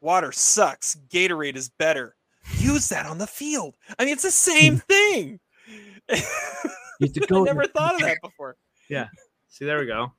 water 0.00 0.32
sucks, 0.32 0.96
Gatorade 1.08 1.56
is 1.56 1.68
better. 1.68 2.16
Use 2.58 2.88
that 2.88 3.06
on 3.06 3.18
the 3.18 3.26
field. 3.26 3.74
I 3.98 4.04
mean, 4.04 4.14
it's 4.14 4.22
the 4.22 4.30
same 4.30 4.78
thing. 4.78 5.40
You. 5.66 6.16
I 7.00 7.40
never 7.42 7.66
thought 7.66 7.94
of 7.94 8.00
that 8.00 8.18
before. 8.22 8.56
Yeah. 8.88 9.08
See, 9.48 9.64
there 9.64 9.78
we 9.78 9.86
go. 9.86 10.12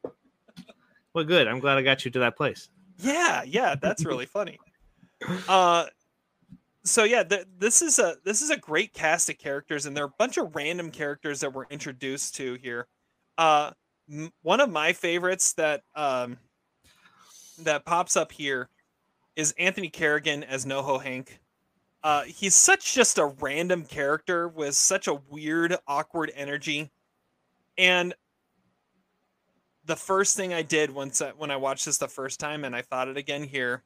Well, 1.13 1.25
good. 1.25 1.47
I'm 1.47 1.59
glad 1.59 1.77
I 1.77 1.81
got 1.81 2.05
you 2.05 2.11
to 2.11 2.19
that 2.19 2.37
place. 2.37 2.69
Yeah, 2.99 3.43
yeah, 3.43 3.75
that's 3.81 4.05
really 4.05 4.25
funny. 4.25 4.59
Uh, 5.47 5.85
so 6.83 7.03
yeah, 7.03 7.23
th- 7.23 7.47
this 7.57 7.81
is 7.81 7.99
a 7.99 8.15
this 8.23 8.41
is 8.41 8.49
a 8.49 8.57
great 8.57 8.93
cast 8.93 9.29
of 9.29 9.37
characters, 9.37 9.85
and 9.85 9.95
there 9.95 10.03
are 10.03 10.07
a 10.07 10.15
bunch 10.17 10.37
of 10.37 10.55
random 10.55 10.91
characters 10.91 11.39
that 11.41 11.53
we're 11.53 11.65
introduced 11.65 12.35
to 12.35 12.55
here. 12.55 12.87
Uh, 13.37 13.71
m- 14.11 14.31
one 14.41 14.59
of 14.59 14.69
my 14.69 14.93
favorites 14.93 15.53
that 15.53 15.83
um 15.95 16.37
that 17.59 17.85
pops 17.85 18.17
up 18.17 18.31
here 18.31 18.69
is 19.35 19.53
Anthony 19.57 19.89
Carrigan 19.89 20.43
as 20.43 20.65
NoHo 20.65 21.01
Hank. 21.01 21.39
Uh, 22.03 22.23
he's 22.23 22.55
such 22.55 22.95
just 22.95 23.19
a 23.19 23.25
random 23.25 23.85
character 23.85 24.47
with 24.47 24.73
such 24.73 25.07
a 25.07 25.21
weird, 25.29 25.75
awkward 25.87 26.31
energy, 26.35 26.89
and 27.77 28.15
the 29.85 29.95
first 29.95 30.35
thing 30.35 30.53
I 30.53 30.61
did 30.61 30.91
once 30.91 31.21
I, 31.21 31.29
when 31.29 31.51
I 31.51 31.57
watched 31.57 31.85
this 31.85 31.97
the 31.97 32.07
first 32.07 32.39
time, 32.39 32.63
and 32.65 32.75
I 32.75 32.81
thought 32.81 33.07
it 33.07 33.17
again 33.17 33.43
here, 33.43 33.83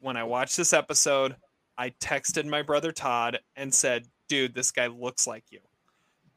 when 0.00 0.16
I 0.16 0.24
watched 0.24 0.56
this 0.56 0.72
episode, 0.72 1.36
I 1.78 1.90
texted 1.90 2.44
my 2.46 2.62
brother 2.62 2.92
Todd 2.92 3.38
and 3.56 3.72
said, 3.72 4.06
"Dude, 4.28 4.54
this 4.54 4.72
guy 4.72 4.88
looks 4.88 5.26
like 5.26 5.44
you." 5.50 5.60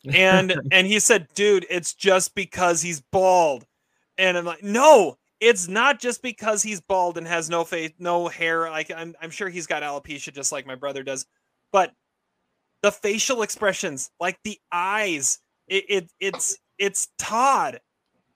And 0.14 0.56
and 0.72 0.88
he 0.88 1.00
said, 1.00 1.28
"Dude, 1.36 1.66
it's 1.70 1.94
just 1.94 2.34
because 2.34 2.82
he's 2.82 3.02
bald." 3.02 3.66
And 4.18 4.38
I'm 4.38 4.46
like, 4.46 4.64
"No, 4.64 5.18
it's 5.40 5.68
not 5.68 6.00
just 6.00 6.22
because 6.22 6.64
he's 6.64 6.82
bald 6.82 7.18
and 7.18 7.28
has 7.28 7.50
no 7.50 7.64
face, 7.64 7.92
no 8.00 8.28
hair. 8.28 8.70
Like 8.70 8.92
I'm 8.96 9.16
I'm 9.22 9.32
sure 9.32 9.50
he's 9.50 9.68
got 9.68 9.84
alopecia 9.84 10.34
just 10.34 10.52
like 10.52 10.66
my 10.66 10.76
brother 10.76 11.04
does, 11.04 11.26
but 11.72 11.94
the 12.82 12.92
facial 12.92 13.42
expressions, 13.42 14.10
like 14.20 14.40
the 14.44 14.60
eyes, 14.72 15.40
it, 15.68 15.86
it 15.90 16.12
it's 16.20 16.58
it's 16.78 17.10
Todd." 17.18 17.80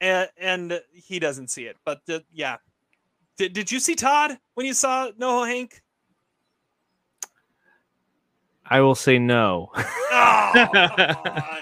And, 0.01 0.29
and 0.37 0.81
he 0.93 1.19
doesn't 1.19 1.49
see 1.49 1.63
it, 1.63 1.77
but 1.85 2.01
the, 2.05 2.23
yeah, 2.31 2.57
did, 3.37 3.53
did 3.53 3.71
you 3.71 3.79
see 3.79 3.95
Todd 3.95 4.37
when 4.53 4.65
you 4.65 4.73
saw 4.73 5.09
NoHo 5.11 5.47
Hank? 5.47 5.81
I 8.67 8.81
will 8.81 8.95
say 8.95 9.19
no. 9.19 9.71
Oh, 9.75 9.81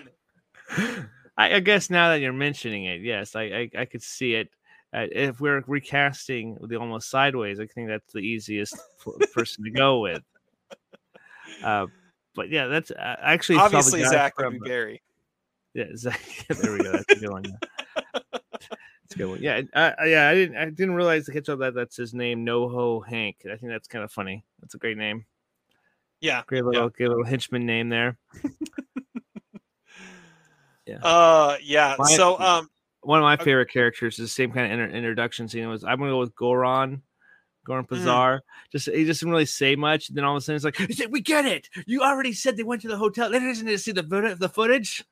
I, 1.35 1.55
I, 1.55 1.59
guess 1.59 1.89
now 1.89 2.09
that 2.09 2.21
you're 2.21 2.31
mentioning 2.31 2.85
it, 2.85 3.01
yes, 3.01 3.35
I 3.35 3.43
I, 3.43 3.69
I 3.79 3.85
could 3.85 4.03
see 4.03 4.35
it. 4.35 4.49
Uh, 4.93 5.07
if 5.11 5.39
we're 5.41 5.63
recasting 5.65 6.57
the 6.67 6.79
almost 6.79 7.09
sideways, 7.09 7.59
I 7.59 7.65
think 7.65 7.87
that's 7.87 8.13
the 8.13 8.19
easiest 8.19 8.77
person 9.33 9.63
to 9.63 9.71
go 9.71 9.99
with. 9.99 10.21
Uh, 11.63 11.85
but 12.35 12.49
yeah, 12.49 12.67
that's 12.67 12.91
uh, 12.91 13.15
actually 13.21 13.57
obviously 13.57 14.03
Zach 14.03 14.37
would 14.37 14.53
be 14.53 14.59
Barry. 14.59 15.01
Yeah, 15.73 15.85
Zach. 15.95 16.19
there 16.49 16.73
we 16.73 16.79
go. 16.79 16.91
That's 16.91 17.13
a 17.13 17.15
good 17.15 17.29
one. 17.29 17.43
Yeah. 17.45 18.11
That's 18.31 19.13
a 19.13 19.17
good 19.17 19.29
one. 19.29 19.41
Yeah, 19.41 19.61
uh, 19.73 19.91
yeah. 20.03 20.29
I 20.29 20.33
didn't 20.33 20.57
I 20.57 20.65
didn't 20.65 20.95
realize 20.95 21.25
the 21.25 21.31
catch 21.31 21.47
up 21.47 21.59
that 21.59 21.73
that's 21.75 21.95
his 21.95 22.13
name, 22.13 22.45
NoHo 22.45 23.05
Hank. 23.05 23.45
I 23.45 23.55
think 23.55 23.71
that's 23.71 23.87
kind 23.87 24.03
of 24.03 24.11
funny. 24.11 24.43
That's 24.59 24.73
a 24.73 24.77
great 24.77 24.97
name. 24.97 25.25
Yeah. 26.23 26.41
Great 26.47 26.63
little, 26.63 26.83
yeah. 26.83 26.89
great 26.95 27.09
little 27.09 27.25
henchman 27.25 27.65
name 27.65 27.89
there. 27.89 28.17
yeah. 30.87 30.99
Uh, 31.03 31.57
yeah. 31.61 31.95
My, 31.99 32.05
so, 32.05 32.39
um, 32.39 32.69
one 33.01 33.19
of 33.19 33.23
my 33.23 33.35
favorite 33.35 33.69
characters 33.69 34.17
is 34.17 34.29
the 34.29 34.33
same 34.33 34.53
kind 34.53 34.65
of 34.65 34.71
inter- 34.71 34.95
introduction 34.95 35.49
scene. 35.49 35.67
Was 35.67 35.83
I'm 35.83 35.99
gonna 35.99 36.11
go 36.11 36.19
with 36.19 36.33
Goron, 36.33 37.01
Goran 37.67 37.85
Pazar. 37.85 38.35
Mm. 38.35 38.39
Just 38.71 38.89
he 38.89 39.03
just 39.03 39.19
didn't 39.19 39.33
really 39.33 39.45
say 39.45 39.75
much. 39.75 40.07
And 40.07 40.17
Then 40.17 40.23
all 40.23 40.37
of 40.37 40.41
a 40.41 40.41
sudden, 40.41 40.55
it's 40.55 40.63
like, 40.63 40.77
said, 40.93 41.11
"We 41.11 41.19
get 41.19 41.43
it. 41.43 41.67
You 41.85 42.03
already 42.03 42.31
said 42.31 42.55
they 42.55 42.63
went 42.63 42.81
to 42.83 42.87
the 42.87 42.95
hotel. 42.95 43.29
They 43.29 43.39
didn't 43.39 43.77
see 43.79 43.91
the 43.91 44.37
the 44.39 44.47
footage." 44.47 45.03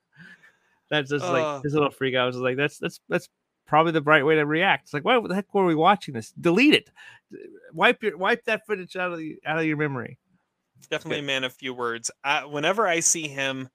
That's 0.89 1.09
just 1.09 1.25
uh, 1.25 1.33
like 1.33 1.63
his 1.63 1.73
little 1.73 1.91
freak 1.91 2.15
out. 2.15 2.23
I 2.23 2.27
was 2.27 2.37
like, 2.37 2.55
"That's 2.55 2.77
that's 2.77 3.01
that's 3.09 3.27
probably 3.67 3.91
the 3.91 4.01
right 4.01 4.25
way 4.25 4.35
to 4.35 4.45
react." 4.45 4.85
It's 4.85 4.93
like, 4.93 5.03
"Why 5.03 5.19
the 5.19 5.35
heck 5.35 5.53
were 5.53 5.65
we 5.65 5.75
watching 5.75 6.13
this? 6.13 6.31
Delete 6.39 6.73
it. 6.73 6.89
Wipe 7.73 8.01
your 8.01 8.17
wipe 8.17 8.45
that 8.45 8.65
footage 8.65 8.95
out 8.95 9.11
of 9.11 9.17
the 9.17 9.39
out 9.45 9.59
of 9.59 9.65
your 9.65 9.75
memory." 9.75 10.17
Definitely 10.87 11.19
a 11.19 11.23
man 11.23 11.43
of 11.43 11.53
few 11.53 11.73
words. 11.73 12.11
I, 12.23 12.45
whenever 12.45 12.87
I 12.87 12.99
see 12.99 13.27
him, 13.27 13.69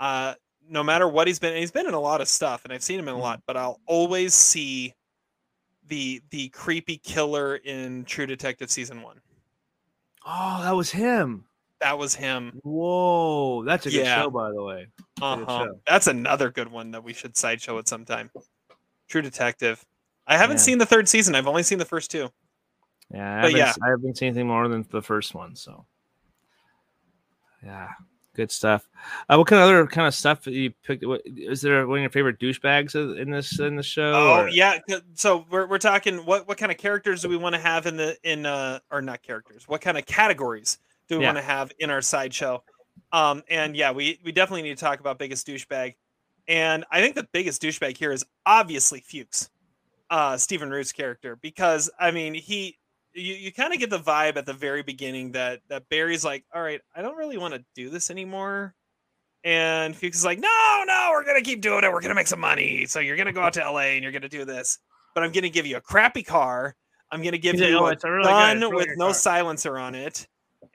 uh, 0.00 0.34
no 0.68 0.82
matter 0.82 1.08
what 1.08 1.26
he's 1.26 1.38
been, 1.38 1.56
he's 1.56 1.70
been 1.70 1.86
in 1.86 1.94
a 1.94 2.00
lot 2.00 2.20
of 2.20 2.28
stuff, 2.28 2.64
and 2.64 2.72
I've 2.72 2.82
seen 2.82 2.98
him 2.98 3.08
in 3.08 3.14
a 3.14 3.18
lot, 3.18 3.38
mm-hmm. 3.38 3.44
but 3.46 3.56
I'll 3.56 3.80
always 3.86 4.34
see 4.34 4.94
the 5.88 6.22
the 6.30 6.48
creepy 6.50 6.98
killer 6.98 7.56
in 7.56 8.04
True 8.04 8.26
Detective 8.26 8.70
season 8.70 9.02
one. 9.02 9.20
Oh, 10.26 10.60
that 10.62 10.76
was 10.76 10.90
him. 10.90 11.44
That 11.80 11.98
was 11.98 12.14
him. 12.14 12.60
Whoa, 12.62 13.64
that's 13.64 13.86
a 13.86 13.90
good 13.90 14.04
yeah. 14.04 14.22
show, 14.22 14.30
by 14.30 14.50
the 14.52 14.62
way. 14.62 14.86
Uh-huh. 15.20 15.72
That's 15.86 16.06
another 16.06 16.50
good 16.50 16.70
one 16.70 16.92
that 16.92 17.02
we 17.02 17.12
should 17.12 17.36
sideshow 17.36 17.78
at 17.78 17.88
some 17.88 18.04
time. 18.04 18.30
True 19.08 19.22
Detective. 19.22 19.84
I 20.26 20.36
haven't 20.36 20.58
seen 20.58 20.78
the 20.78 20.86
third 20.86 21.08
season. 21.08 21.34
I've 21.34 21.48
only 21.48 21.64
seen 21.64 21.78
the 21.78 21.84
first 21.84 22.10
two. 22.10 22.30
Yeah, 23.12 23.38
I 23.38 23.42
but 23.42 23.52
yeah, 23.52 23.72
I 23.82 23.90
haven't 23.90 24.16
seen 24.16 24.28
anything 24.28 24.46
more 24.46 24.68
than 24.68 24.86
the 24.90 25.02
first 25.02 25.34
one. 25.34 25.56
So 25.56 25.84
yeah, 27.64 27.88
good 28.34 28.50
stuff. 28.50 28.88
Uh, 29.28 29.36
what 29.36 29.46
kind 29.46 29.62
of 29.62 29.68
other 29.68 29.86
kind 29.86 30.06
of 30.06 30.14
stuff 30.14 30.46
you 30.46 30.72
picked? 30.82 31.06
What, 31.06 31.22
is 31.24 31.60
there 31.60 31.86
one 31.86 31.98
of 31.98 32.02
your 32.02 32.10
favorite 32.10 32.38
douchebags 32.38 32.94
in 32.94 33.30
this 33.30 33.58
in 33.58 33.76
the 33.76 33.82
show? 33.82 34.12
Oh 34.14 34.42
or? 34.42 34.48
yeah, 34.48 34.78
so 35.14 35.46
we're 35.50 35.66
we're 35.66 35.78
talking 35.78 36.18
what 36.18 36.48
what 36.48 36.58
kind 36.58 36.72
of 36.72 36.78
characters 36.78 37.22
do 37.22 37.28
we 37.28 37.36
want 37.36 37.54
to 37.54 37.60
have 37.60 37.86
in 37.86 37.96
the 37.96 38.16
in 38.24 38.46
uh 38.46 38.80
or 38.90 39.02
not 39.02 39.22
characters? 39.22 39.68
What 39.68 39.80
kind 39.80 39.98
of 39.98 40.06
categories 40.06 40.78
do 41.08 41.18
we 41.18 41.22
yeah. 41.22 41.28
want 41.28 41.38
to 41.38 41.44
have 41.44 41.72
in 41.78 41.90
our 41.90 42.00
sideshow? 42.00 42.62
Um, 43.12 43.42
and 43.48 43.76
yeah, 43.76 43.92
we 43.92 44.18
we 44.24 44.32
definitely 44.32 44.62
need 44.62 44.76
to 44.76 44.84
talk 44.84 45.00
about 45.00 45.18
biggest 45.18 45.46
douchebag. 45.46 45.94
And 46.48 46.84
I 46.90 47.00
think 47.00 47.14
the 47.14 47.28
biggest 47.32 47.62
douchebag 47.62 47.96
here 47.96 48.10
is 48.10 48.24
obviously 48.44 49.00
Fuchs, 49.00 49.48
uh, 50.10 50.36
Stephen 50.36 50.70
Root's 50.70 50.92
character, 50.92 51.36
because 51.36 51.90
I 51.98 52.10
mean 52.10 52.34
he 52.34 52.78
you, 53.14 53.34
you 53.34 53.52
kind 53.52 53.72
of 53.72 53.78
get 53.78 53.90
the 53.90 53.98
vibe 53.98 54.36
at 54.36 54.46
the 54.46 54.52
very 54.52 54.82
beginning 54.82 55.32
that 55.32 55.60
that 55.68 55.88
Barry's 55.88 56.24
like, 56.24 56.44
all 56.54 56.62
right, 56.62 56.80
I 56.94 57.02
don't 57.02 57.16
really 57.16 57.38
want 57.38 57.54
to 57.54 57.64
do 57.74 57.90
this 57.90 58.10
anymore. 58.10 58.74
And 59.44 59.96
Fuchs 59.96 60.18
is 60.18 60.24
like, 60.24 60.38
no, 60.38 60.82
no, 60.86 61.08
we're 61.12 61.24
gonna 61.24 61.40
keep 61.42 61.60
doing 61.60 61.82
it. 61.84 61.92
We're 61.92 62.00
gonna 62.00 62.14
make 62.14 62.28
some 62.28 62.40
money. 62.40 62.86
So 62.86 63.00
you're 63.00 63.16
gonna 63.16 63.32
go 63.32 63.42
out 63.42 63.54
to 63.54 63.60
LA 63.70 63.94
and 63.94 64.02
you're 64.02 64.12
gonna 64.12 64.28
do 64.28 64.44
this. 64.44 64.78
But 65.14 65.24
I'm 65.24 65.32
gonna 65.32 65.48
give 65.48 65.66
you 65.66 65.76
a 65.76 65.80
crappy 65.80 66.22
car. 66.22 66.76
I'm 67.10 67.22
gonna 67.22 67.38
give 67.38 67.52
He's 67.54 67.60
like, 67.62 67.70
you 67.70 67.78
"Oh, 67.78 67.86
a 67.86 68.12
really 68.12 68.24
gun 68.24 68.58
good- 68.60 68.62
it's 68.62 68.64
a 68.66 68.70
really 68.70 68.86
with 68.90 68.98
no 68.98 69.06
car." 69.06 69.14
silencer 69.14 69.78
on 69.78 69.94
it. 69.94 70.26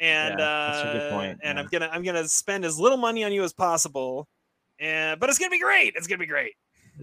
And 0.01 0.37
Yeah, 0.37 0.45
that's 0.45 0.79
a 0.79 0.91
good 0.93 1.01
uh, 1.01 1.09
point, 1.11 1.39
and 1.43 1.57
yeah. 1.57 1.63
I'm 1.63 1.69
gonna 1.69 1.89
I'm 1.93 2.03
gonna 2.03 2.27
spend 2.27 2.65
as 2.65 2.77
little 2.77 2.97
money 2.97 3.23
on 3.23 3.31
you 3.31 3.43
as 3.43 3.53
possible. 3.53 4.27
And 4.79 5.17
but 5.19 5.29
it's 5.29 5.39
gonna 5.39 5.49
be 5.49 5.59
great. 5.59 5.93
It's 5.95 6.05
gonna 6.07 6.19
be 6.19 6.25
great. 6.27 6.53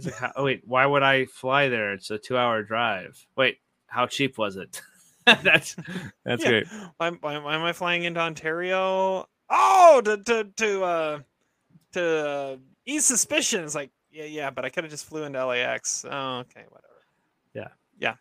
Like, 0.04 0.14
oh 0.36 0.44
wait, 0.44 0.62
why 0.66 0.84
would 0.84 1.02
I 1.02 1.24
fly 1.24 1.68
there? 1.70 1.92
It's 1.94 2.10
a 2.10 2.18
two-hour 2.18 2.62
drive. 2.64 3.26
Wait, 3.36 3.56
how 3.86 4.06
cheap 4.06 4.36
was 4.38 4.56
it? 4.56 4.82
that's 5.42 5.76
that's 6.24 6.44
Yeah. 6.44 6.50
great. 6.50 6.66
Why, 6.98 7.10
why, 7.10 7.38
why 7.38 7.54
am 7.54 7.62
I 7.62 7.72
flying 7.72 8.04
into 8.04 8.20
Ontario? 8.20 9.26
Oh, 9.48 10.02
to 10.04 10.16
to 10.18 10.44
to 10.56 10.84
uh 10.84 11.18
to 11.92 12.28
uh, 12.28 12.56
ease 12.86 13.04
suspicion. 13.04 13.64
It's 13.64 13.74
like 13.74 13.90
yeah, 14.10 14.24
yeah, 14.24 14.50
but 14.50 14.64
I 14.64 14.68
could 14.70 14.84
have 14.84 14.90
just 14.90 15.06
flew 15.06 15.24
into 15.24 15.44
LAX. 15.44 16.04
Oh, 16.08 16.38
okay, 16.40 16.64
whatever. 16.68 16.94
Yeah, 17.54 17.68
yeah. 17.98 18.14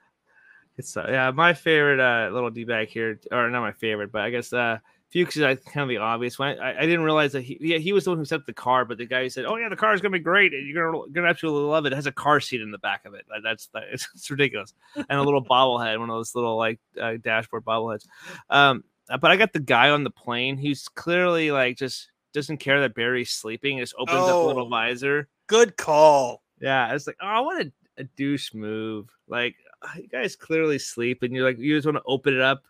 It's 0.77 0.95
uh, 0.97 1.05
yeah, 1.07 1.31
my 1.31 1.53
favorite 1.53 1.99
uh, 1.99 2.33
little 2.33 2.49
d 2.49 2.63
bag 2.63 2.87
here, 2.87 3.19
or 3.31 3.49
not 3.49 3.61
my 3.61 3.73
favorite, 3.73 4.11
but 4.11 4.21
I 4.21 4.29
guess 4.29 4.51
uh, 4.53 4.79
Fuchs 5.13 5.37
is 5.37 5.43
like, 5.43 5.63
kind 5.65 5.83
of 5.83 5.89
the 5.89 5.97
obvious 5.97 6.39
one. 6.39 6.59
I, 6.59 6.77
I 6.79 6.81
didn't 6.81 7.03
realize 7.03 7.31
that 7.33 7.41
he 7.43 7.57
yeah, 7.61 7.77
he 7.77 7.93
was 7.93 8.03
the 8.03 8.09
one 8.11 8.17
who 8.17 8.25
set 8.25 8.45
the 8.47 8.53
car, 8.53 8.83
but 8.83 8.97
the 8.97 9.05
guy 9.05 9.21
who 9.23 9.29
said, 9.29 9.45
"Oh 9.45 9.55
yeah, 9.57 9.69
the 9.69 9.75
car 9.75 9.93
is 9.93 10.01
gonna 10.01 10.11
be 10.13 10.19
great, 10.19 10.53
and 10.53 10.67
you're 10.67 10.91
gonna 10.91 11.07
gonna 11.11 11.27
absolutely 11.27 11.69
love 11.69 11.85
it." 11.85 11.93
It 11.93 11.95
has 11.95 12.07
a 12.07 12.11
car 12.11 12.39
seat 12.39 12.61
in 12.61 12.71
the 12.71 12.79
back 12.79 13.05
of 13.05 13.13
it. 13.13 13.25
That- 13.29 13.43
That's 13.43 13.67
that, 13.73 13.83
it's, 13.91 14.09
it's 14.15 14.29
ridiculous, 14.31 14.73
and 14.95 15.05
a 15.11 15.21
little 15.21 15.43
bobblehead, 15.45 15.99
one 15.99 16.09
of 16.09 16.15
those 16.15 16.33
little 16.35 16.57
like 16.57 16.79
uh, 16.99 17.13
dashboard 17.21 17.63
bobbleheads. 17.63 18.07
Um, 18.49 18.83
but 19.21 19.29
I 19.31 19.35
got 19.37 19.53
the 19.53 19.59
guy 19.59 19.89
on 19.91 20.03
the 20.03 20.09
plane. 20.09 20.57
He's 20.57 20.87
clearly 20.87 21.51
like 21.51 21.77
just 21.77 22.09
doesn't 22.33 22.57
care 22.57 22.81
that 22.81 22.95
Barry's 22.95 23.29
sleeping. 23.29 23.77
Just 23.77 23.93
opens 23.99 24.17
up 24.17 24.33
a 24.35 24.47
little 24.47 24.65
Oh. 24.65 24.69
visor. 24.69 25.27
Good 25.47 25.77
call. 25.77 26.41
Yeah, 26.59 26.93
it's 26.95 27.05
like, 27.05 27.17
oh, 27.21 27.43
what 27.43 27.61
a, 27.67 27.71
a 27.99 28.03
douche 28.05 28.53
move. 28.55 29.09
Like, 29.27 29.55
ah, 29.83 29.93
you 29.97 30.07
guys 30.07 30.35
clearly 30.35 30.79
sleep, 30.79 31.21
and 31.21 31.33
you're 31.35 31.45
like, 31.45 31.59
you 31.59 31.75
just 31.75 31.85
want 31.85 31.97
to 31.97 32.03
open 32.07 32.33
it 32.33 32.41
up. 32.41 32.63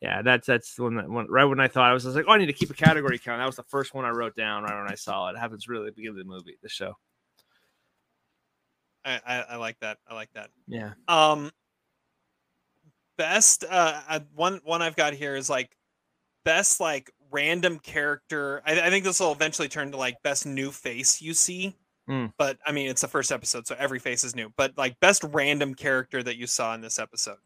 Yeah, 0.00 0.22
that's 0.22 0.46
that's 0.46 0.74
the 0.74 0.84
one 0.84 0.96
that 0.96 1.08
one, 1.08 1.26
right 1.28 1.44
when 1.44 1.60
I 1.60 1.68
thought 1.68 1.90
I 1.90 1.92
was, 1.92 2.04
just 2.04 2.16
like, 2.16 2.24
oh, 2.26 2.32
I 2.32 2.38
need 2.38 2.46
to 2.46 2.54
keep 2.54 2.70
a 2.70 2.74
category 2.74 3.18
count. 3.18 3.40
That 3.40 3.46
was 3.46 3.56
the 3.56 3.64
first 3.64 3.92
one 3.92 4.06
I 4.06 4.10
wrote 4.10 4.34
down 4.34 4.62
right 4.62 4.82
when 4.82 4.90
I 4.90 4.94
saw 4.94 5.28
it. 5.28 5.34
It 5.34 5.38
happens 5.38 5.68
really 5.68 5.88
at 5.88 5.94
the 5.94 6.00
beginning 6.00 6.20
of 6.20 6.26
the 6.26 6.32
movie, 6.32 6.56
the 6.62 6.70
show. 6.70 6.94
I, 9.04 9.20
I, 9.26 9.36
I 9.40 9.56
like 9.56 9.78
that. 9.80 9.98
I 10.08 10.14
like 10.14 10.30
that. 10.34 10.50
Yeah. 10.66 10.92
Um, 11.06 11.50
best 13.18 13.64
uh 13.64 14.00
uh, 14.08 14.20
one 14.34 14.60
one 14.64 14.80
I've 14.80 14.96
got 14.96 15.12
here 15.12 15.36
is 15.36 15.50
like 15.50 15.76
best 16.46 16.80
like 16.80 17.10
random 17.30 17.78
character. 17.78 18.62
I, 18.64 18.80
I 18.80 18.90
think 18.90 19.04
this 19.04 19.20
will 19.20 19.32
eventually 19.32 19.68
turn 19.68 19.90
to 19.90 19.98
like 19.98 20.22
best 20.22 20.46
new 20.46 20.70
face 20.70 21.20
you 21.20 21.34
see. 21.34 21.76
Mm. 22.08 22.32
But 22.38 22.58
I 22.66 22.72
mean, 22.72 22.88
it's 22.88 23.02
the 23.02 23.08
first 23.08 23.30
episode, 23.30 23.66
so 23.66 23.76
every 23.78 23.98
face 23.98 24.24
is 24.24 24.34
new. 24.34 24.50
But 24.56 24.78
like 24.78 24.98
best 25.00 25.24
random 25.24 25.74
character 25.74 26.22
that 26.22 26.36
you 26.36 26.46
saw 26.46 26.74
in 26.74 26.80
this 26.80 26.98
episode. 26.98 27.36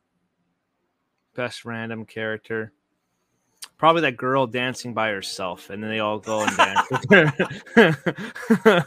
Best 1.35 1.65
random 1.65 2.05
character. 2.05 2.73
Probably 3.77 4.03
that 4.03 4.17
girl 4.17 4.47
dancing 4.47 4.95
by 4.95 5.09
herself, 5.11 5.69
and 5.71 5.83
then 5.83 5.91
they 5.91 5.99
all 5.99 6.19
go 6.19 6.43
and 6.43 6.57
dance. 6.57 6.89
with 6.91 7.11
her. 7.75 8.85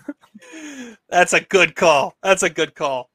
That's 1.09 1.33
a 1.33 1.41
good 1.41 1.75
call. 1.75 2.15
That's 2.23 2.43
a 2.43 2.49
good 2.49 2.73
call. 2.73 3.09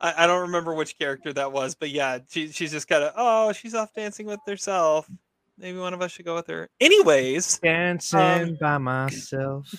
I, 0.00 0.24
I 0.24 0.26
don't 0.26 0.42
remember 0.42 0.74
which 0.74 0.98
character 0.98 1.32
that 1.32 1.52
was, 1.52 1.74
but 1.74 1.90
yeah, 1.90 2.18
she, 2.28 2.48
she's 2.52 2.72
just 2.72 2.88
kind 2.88 3.04
of 3.04 3.12
oh, 3.16 3.52
she's 3.52 3.74
off 3.74 3.94
dancing 3.94 4.26
with 4.26 4.40
herself. 4.46 5.08
Maybe 5.56 5.78
one 5.78 5.94
of 5.94 6.02
us 6.02 6.10
should 6.10 6.24
go 6.26 6.34
with 6.34 6.48
her. 6.48 6.68
Anyways, 6.80 7.58
dancing 7.60 8.18
Um, 8.20 8.58
by 8.60 8.76
myself. 8.78 9.72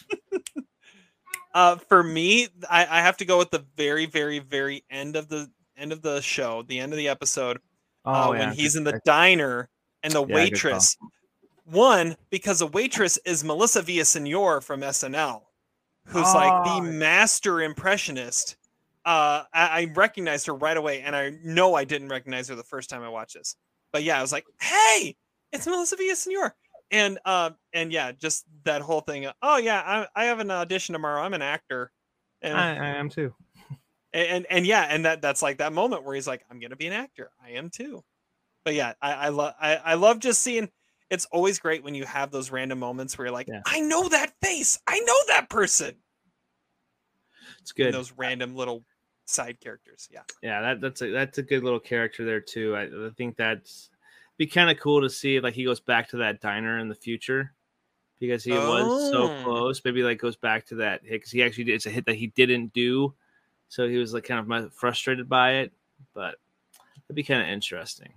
uh, 1.53 1.75
for 1.75 2.01
me, 2.01 2.47
I, 2.69 2.85
I 2.85 3.01
have 3.01 3.17
to 3.17 3.25
go 3.25 3.37
with 3.37 3.51
the 3.51 3.65
very, 3.75 4.05
very, 4.05 4.39
very 4.39 4.83
end 4.89 5.15
of 5.15 5.27
the 5.27 5.51
end 5.77 5.91
of 5.91 6.01
the 6.01 6.21
show, 6.21 6.63
the 6.63 6.79
end 6.79 6.93
of 6.93 6.97
the 6.97 7.09
episode, 7.09 7.59
uh, 8.05 8.25
Oh, 8.27 8.29
when 8.31 8.51
he's 8.53 8.75
in 8.75 8.83
the 8.83 8.99
diner 9.05 9.69
and 10.03 10.13
the 10.13 10.25
Yeah, 10.25 10.35
waitress. 10.35 10.97
One, 11.65 12.15
because 12.29 12.59
the 12.59 12.67
waitress 12.67 13.17
is 13.25 13.43
Melissa 13.43 13.81
Villasenor 13.81 14.61
from 14.63 14.81
SNL, 14.81 15.41
who's 16.05 16.33
like 16.33 16.53
Oh. 16.53 16.63
the 16.63 16.81
master 16.81 17.61
impressionist. 17.61 18.57
Uh, 19.03 19.43
I, 19.53 19.81
I 19.81 19.91
recognized 19.95 20.45
her 20.47 20.53
right 20.53 20.77
away, 20.77 21.01
and 21.01 21.15
I 21.15 21.31
know 21.43 21.73
I 21.75 21.83
didn't 21.83 22.09
recognize 22.09 22.47
her 22.49 22.55
the 22.55 22.63
first 22.63 22.89
time 22.89 23.01
I 23.03 23.09
watched 23.09 23.33
this. 23.35 23.55
But 23.91 24.03
yeah, 24.03 24.17
I 24.17 24.21
was 24.21 24.31
like, 24.31 24.45
"Hey, 24.61 25.15
it's 25.51 25.65
Melissa 25.65 25.95
Villasenor," 25.95 26.51
and 26.91 27.17
uh, 27.25 27.51
and 27.73 27.91
yeah, 27.91 28.11
just 28.11 28.45
that 28.63 28.81
whole 28.81 29.01
thing. 29.01 29.27
Oh 29.41 29.57
yeah, 29.57 29.81
I, 30.15 30.23
I 30.23 30.25
have 30.25 30.39
an 30.39 30.51
audition 30.51 30.93
tomorrow. 30.93 31.21
I'm 31.21 31.33
an 31.33 31.41
actor, 31.43 31.91
and 32.41 32.57
I, 32.57 32.75
I 32.75 32.87
am 32.97 33.09
too. 33.09 33.33
And 34.15 34.45
and 34.49 34.65
yeah, 34.65 34.88
and 34.89 35.06
that 35.06 35.21
that's 35.21 35.41
like 35.41 35.58
that 35.58 35.73
moment 35.73 36.04
where 36.04 36.15
he's 36.15 36.28
like, 36.28 36.43
"I'm 36.49 36.60
gonna 36.60 36.75
be 36.75 36.88
an 36.88 36.93
actor. 36.93 37.32
I 37.43 37.51
am 37.51 37.69
too." 37.69 38.04
But 38.63 38.73
yeah, 38.73 38.93
I 39.01 39.13
I 39.13 39.30
love 39.30 39.54
I, 39.60 39.75
I 39.75 39.93
love 39.95 40.19
just 40.19 40.41
seeing. 40.41 40.69
It's 41.12 41.25
always 41.25 41.60
great 41.60 41.84
when 41.84 41.93
you 41.93 42.04
have 42.06 42.32
those 42.32 42.49
random 42.49 42.80
moments 42.80 43.17
where 43.17 43.28
you're 43.28 43.34
like, 43.34 43.47
Yeah. 43.47 43.62
"I 43.65 43.80
know 43.82 44.10
that 44.10 44.34
face. 44.41 44.80
I 44.88 44.99
know 45.01 45.15
that 45.28 45.49
person." 45.49 45.95
It's 47.62 47.71
And 47.78 47.86
good. 47.88 47.93
those 47.93 48.12
random 48.13 48.56
little 48.56 48.84
side 49.25 49.60
characters. 49.60 50.08
Yeah. 50.12 50.21
yeah 50.43 50.62
that, 50.62 50.82
that's 50.82 51.01
a 51.01 51.12
that's 51.12 51.38
a 51.39 51.43
good 51.43 51.63
little 51.63 51.80
character 51.80 52.23
there 52.25 52.39
too 52.41 52.75
i, 52.75 52.84
I 52.84 53.10
think 53.17 53.36
that's 53.38 53.89
be 54.38 54.45
kind 54.45 54.69
of 54.69 54.78
cool 54.80 55.01
to 55.01 55.10
see 55.10 55.38
if 55.38 55.43
like 55.43 55.56
he 55.56 55.65
goes 55.65 55.80
back 55.80 56.10
to 56.10 56.17
that 56.17 56.41
diner 56.41 56.78
in 56.78 56.89
the 56.89 56.95
future 56.95 57.54
because 58.19 58.43
he 58.43 58.51
was 58.51 59.10
so 59.12 59.23
Oh. 59.32 59.43
close 59.43 59.82
maybe 59.84 60.04
like 60.04 60.19
goes 60.19 60.36
back 60.36 60.67
to 60.67 60.75
that 60.75 61.01
hit 61.04 61.13
because 61.13 61.32
he 61.32 61.41
actually 61.41 61.63
did 61.63 61.73
it's 61.75 61.88
a 61.88 61.89
hit 61.89 62.06
that 62.06 62.15
he 62.15 62.28
didn't 62.28 62.71
do 62.73 63.15
so 63.67 63.88
he 63.88 63.97
was 63.97 64.13
like 64.13 64.23
kind 64.23 64.51
of 64.51 64.73
frustrated 64.73 65.28
by 65.30 65.54
it 65.54 65.71
but 66.13 66.36
it'd 67.06 67.15
be 67.15 67.23
kind 67.23 67.41
of 67.41 67.47
interesting 67.47 68.13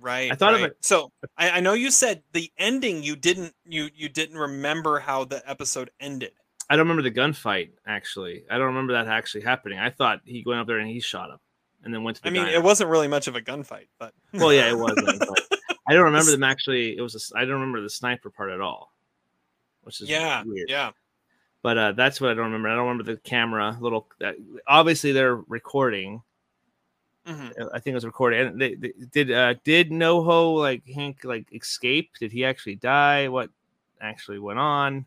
Right. 0.00 0.30
I 0.30 0.34
thought 0.34 0.54
of 0.54 0.60
it- 0.60 0.76
So 0.80 1.12
I, 1.38 1.50
I 1.50 1.60
know 1.60 1.72
you 1.72 1.90
said 1.90 2.22
the 2.32 2.52
ending. 2.58 3.02
You 3.02 3.16
didn't. 3.16 3.54
You 3.64 3.88
you 3.94 4.08
didn't 4.10 4.36
remember 4.36 4.98
how 4.98 5.24
the 5.24 5.48
episode 5.48 5.90
ended. 5.98 6.32
i 6.68 6.76
don't 6.76 6.86
remember 6.88 7.02
the 7.08 7.14
gunfight 7.14 7.70
actually 7.86 8.44
i 8.50 8.58
don't 8.58 8.66
remember 8.66 8.92
that 8.94 9.06
actually 9.06 9.42
happening 9.42 9.78
i 9.78 9.88
thought 9.90 10.20
he 10.24 10.42
went 10.46 10.60
up 10.60 10.66
there 10.66 10.78
and 10.78 10.88
he 10.88 11.00
shot 11.00 11.30
him 11.30 11.38
and 11.84 11.94
then 11.94 12.02
went 12.02 12.16
to 12.16 12.22
the 12.22 12.28
I 12.28 12.32
mean, 12.32 12.44
diner. 12.44 12.56
it 12.56 12.62
wasn't 12.62 12.90
really 12.90 13.08
much 13.08 13.28
of 13.28 13.36
a 13.36 13.40
gunfight, 13.40 13.86
but 13.98 14.12
well 14.34 14.52
yeah 14.52 14.68
it 14.70 14.76
was 14.76 14.92
i 15.88 15.92
don't 15.94 16.04
remember 16.04 16.30
them 16.32 16.42
actually 16.42 16.96
it 16.96 17.00
was 17.02 17.32
i 17.36 17.40
don't 17.40 17.52
remember 17.60 17.80
the 17.80 17.88
sniper 17.90 18.30
part 18.30 18.50
at 18.50 18.60
all 18.60 18.92
which 19.82 20.00
is 20.00 20.08
yeah, 20.08 20.42
weird 20.44 20.68
yeah. 20.68 20.90
But 21.64 21.78
uh, 21.78 21.92
that's 21.92 22.20
what 22.20 22.30
I 22.30 22.34
don't 22.34 22.44
remember. 22.44 22.68
I 22.68 22.74
don't 22.76 22.86
remember 22.86 23.02
the 23.10 23.16
camera 23.18 23.76
little. 23.80 24.06
Uh, 24.22 24.32
obviously, 24.68 25.12
they're 25.12 25.36
recording. 25.36 26.22
Mhm. 27.26 27.58
Uh, 27.58 27.70
I 27.72 27.80
think 27.80 27.92
it 27.92 27.94
was 27.94 28.04
recorded. 28.04 28.46
And 28.48 28.60
they, 28.60 28.74
they, 28.74 28.92
did 29.10 29.32
uh, 29.32 29.54
did 29.64 29.90
NoHo 29.90 30.58
like 30.58 30.86
Hank 30.86 31.24
like 31.24 31.46
escape? 31.54 32.10
Did 32.20 32.30
he 32.32 32.44
actually 32.44 32.74
die? 32.76 33.28
What 33.28 33.48
actually 34.00 34.38
went 34.38 34.58
on? 34.58 35.06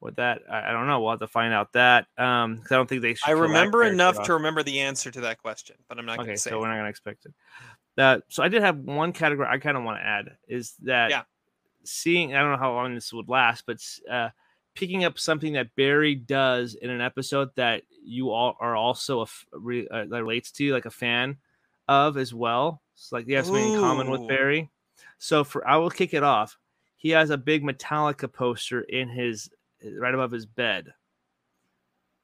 With 0.00 0.16
that, 0.16 0.42
I, 0.50 0.68
I 0.68 0.72
don't 0.72 0.88
know. 0.88 1.00
We'll 1.00 1.12
have 1.12 1.20
to 1.20 1.28
find 1.28 1.54
out 1.54 1.72
that. 1.72 2.06
Um, 2.18 2.58
'cause 2.58 2.72
I 2.72 2.74
don't 2.74 2.88
think 2.88 3.00
they. 3.02 3.14
should 3.14 3.28
I 3.30 3.32
remember 3.32 3.84
enough 3.84 4.18
off. 4.18 4.26
to 4.26 4.32
remember 4.34 4.62
the 4.62 4.80
answer 4.80 5.10
to 5.10 5.20
that 5.22 5.38
question, 5.38 5.76
but 5.88 5.96
I'm 5.98 6.04
not 6.04 6.16
going 6.18 6.28
Okay, 6.28 6.34
to 6.34 6.40
say. 6.40 6.50
so 6.50 6.56
it. 6.56 6.60
we're 6.60 6.68
not 6.68 6.76
gonna 6.76 6.88
expect 6.90 7.24
it. 7.24 7.32
Uh, 7.96 8.18
so 8.28 8.42
I 8.42 8.48
did 8.48 8.62
have 8.62 8.78
one 8.78 9.12
category 9.12 9.46
I 9.48 9.58
kind 9.58 9.76
of 9.76 9.84
want 9.84 9.98
to 10.00 10.04
add 10.04 10.36
is 10.48 10.74
that 10.82 11.10
Yeah. 11.10 11.22
seeing 11.84 12.34
I 12.34 12.40
don't 12.40 12.50
know 12.52 12.58
how 12.58 12.72
long 12.74 12.94
this 12.94 13.12
would 13.12 13.28
last, 13.28 13.64
but 13.64 13.78
uh, 14.10 14.30
picking 14.74 15.04
up 15.04 15.18
something 15.18 15.52
that 15.54 15.74
Barry 15.76 16.14
does 16.14 16.74
in 16.74 16.90
an 16.90 17.00
episode 17.00 17.50
that 17.56 17.82
you 18.04 18.30
all 18.30 18.56
are 18.60 18.74
also 18.74 19.20
a 19.20 19.24
f- 19.24 19.46
re, 19.52 19.86
uh, 19.88 20.04
that 20.06 20.22
relates 20.22 20.50
to, 20.52 20.72
like 20.72 20.86
a 20.86 20.90
fan 20.90 21.36
of 21.88 22.16
as 22.16 22.32
well. 22.32 22.80
It's 22.94 23.12
like 23.12 23.26
he 23.26 23.32
has 23.32 23.46
something 23.46 23.74
in 23.74 23.80
common 23.80 24.10
with 24.10 24.26
Barry. 24.28 24.70
So 25.18 25.44
for 25.44 25.66
I 25.66 25.76
will 25.76 25.90
kick 25.90 26.14
it 26.14 26.22
off. 26.22 26.58
He 26.96 27.10
has 27.10 27.30
a 27.30 27.36
big 27.38 27.62
Metallica 27.64 28.32
poster 28.32 28.80
in 28.82 29.08
his 29.08 29.50
right 29.98 30.14
above 30.14 30.30
his 30.30 30.46
bed. 30.46 30.92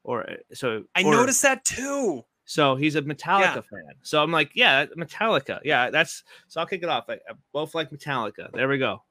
Or 0.04 0.28
uh, 0.30 0.34
so 0.54 0.84
I 0.94 1.02
or- 1.04 1.12
noticed 1.12 1.42
that 1.42 1.64
too. 1.64 2.24
so 2.44 2.76
he's 2.76 2.94
a 2.94 3.02
Metallica 3.02 3.54
fan. 3.64 3.94
So 4.02 4.22
I'm 4.22 4.30
like, 4.32 4.52
yeah, 4.54 4.86
Metallica. 4.96 5.60
Yeah, 5.64 5.90
that's 5.90 6.22
so 6.48 6.60
I'll 6.60 6.66
kick 6.66 6.82
it 6.82 6.88
off. 6.88 7.04
Like 7.08 7.22
both 7.52 7.74
like 7.74 7.90
Metallica. 7.90 8.50
There 8.52 8.68
we 8.68 8.78
go. 8.78 9.02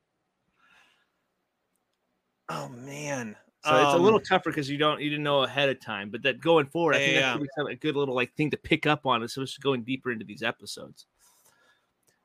Oh 2.50 2.70
man. 2.70 3.36
So 3.64 3.76
it's 3.76 3.94
a 3.94 3.98
little 3.98 4.20
Um, 4.20 4.24
tougher 4.24 4.50
because 4.50 4.70
you 4.70 4.78
don't 4.78 5.02
you 5.02 5.10
didn't 5.10 5.24
know 5.24 5.44
ahead 5.44 5.68
of 5.68 5.82
time. 5.82 6.10
But 6.10 6.22
that 6.24 6.40
going 6.40 6.68
forward, 6.68 6.96
I 6.96 7.00
think 7.00 7.16
yeah, 7.16 7.34
that 7.34 7.40
could 7.40 7.68
be 7.68 7.74
a 7.74 7.76
good 7.76 7.96
little 7.98 8.16
like 8.16 8.34
thing 8.36 8.50
to 8.52 8.58
pick 8.58 8.86
up 8.86 9.06
on, 9.06 9.24
especially 9.24 9.62
going 9.62 9.84
deeper 9.84 10.12
into 10.12 10.24
these 10.24 10.44
episodes. 10.44 11.06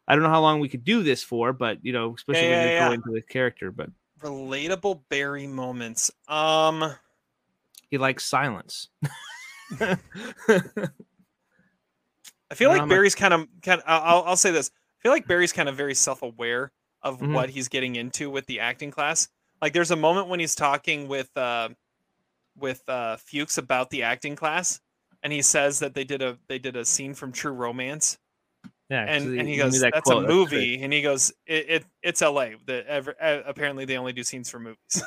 I 0.06 0.14
don't 0.14 0.22
know 0.22 0.28
how 0.30 0.42
long 0.42 0.60
we 0.60 0.68
could 0.68 0.84
do 0.84 1.02
this 1.02 1.22
for, 1.22 1.52
but 1.52 1.84
you 1.84 1.92
know, 1.92 2.14
especially 2.14 2.48
Yeah, 2.48 2.58
when 2.58 2.66
you 2.68 2.74
yeah. 2.74 2.88
go 2.88 2.92
into 2.92 3.10
the 3.10 3.22
character. 3.22 3.72
But 3.72 3.90
relatable 4.20 5.02
Barry 5.08 5.48
moments. 5.48 6.12
Um, 6.28 6.94
He 7.90 7.98
likes 7.98 8.24
silence. 8.24 8.88
I 9.80 9.96
feel 12.54 12.70
like 12.70 12.88
Barry's 12.88 13.14
kind 13.14 13.34
of 13.34 13.46
kind. 13.62 13.80
Of, 13.80 13.84
I'll 13.86 14.22
I'll 14.24 14.36
say 14.36 14.50
this. 14.50 14.70
I 14.98 15.02
feel 15.02 15.12
like 15.12 15.26
Barry's 15.26 15.52
kind 15.52 15.68
of 15.68 15.76
very 15.76 15.94
self-aware 15.94 16.72
of 17.02 17.18
Mhm. 17.18 17.32
what 17.32 17.50
he's 17.50 17.68
getting 17.68 17.96
into 17.96 18.30
with 18.30 18.46
the 18.46 18.60
acting 18.60 18.90
class. 18.90 19.28
Like, 19.62 19.72
there's 19.72 19.92
a 19.92 19.96
moment 19.96 20.28
when 20.28 20.40
he's 20.40 20.54
talking 20.54 21.08
with 21.08 21.34
uh, 21.36 21.70
with 22.58 22.82
uh, 22.88 23.16
Fuchs 23.16 23.56
about 23.58 23.88
the 23.90 24.02
acting 24.02 24.36
class, 24.36 24.80
and 25.22 25.32
he 25.32 25.40
says 25.40 25.78
that 25.78 25.94
they 25.94 26.04
did 26.04 26.20
a 26.20 26.36
they 26.48 26.58
did 26.58 26.76
a 26.76 26.84
scene 26.84 27.14
from 27.14 27.32
True 27.32 27.52
Romance, 27.52 28.18
Yeah, 28.90 29.04
and 29.08 29.38
and 29.38 29.48
he 29.48 29.56
goes, 29.56 29.80
that 29.80 29.92
"That's 29.94 30.10
quote, 30.10 30.24
a 30.24 30.26
great." 30.26 30.36
movie," 30.36 30.82
and 30.82 30.92
he 30.92 31.00
goes, 31.00 31.32
"It, 31.46 31.66
it 31.70 31.84
it's 32.02 32.20
L.A. 32.20 32.56
The 32.66 32.84
ever, 32.90 33.14
uh, 33.20 33.42
apparently 33.46 33.84
they 33.84 33.96
only 33.96 34.12
do 34.12 34.22
scenes 34.24 34.50
for 34.50 34.58
movies." 34.58 34.76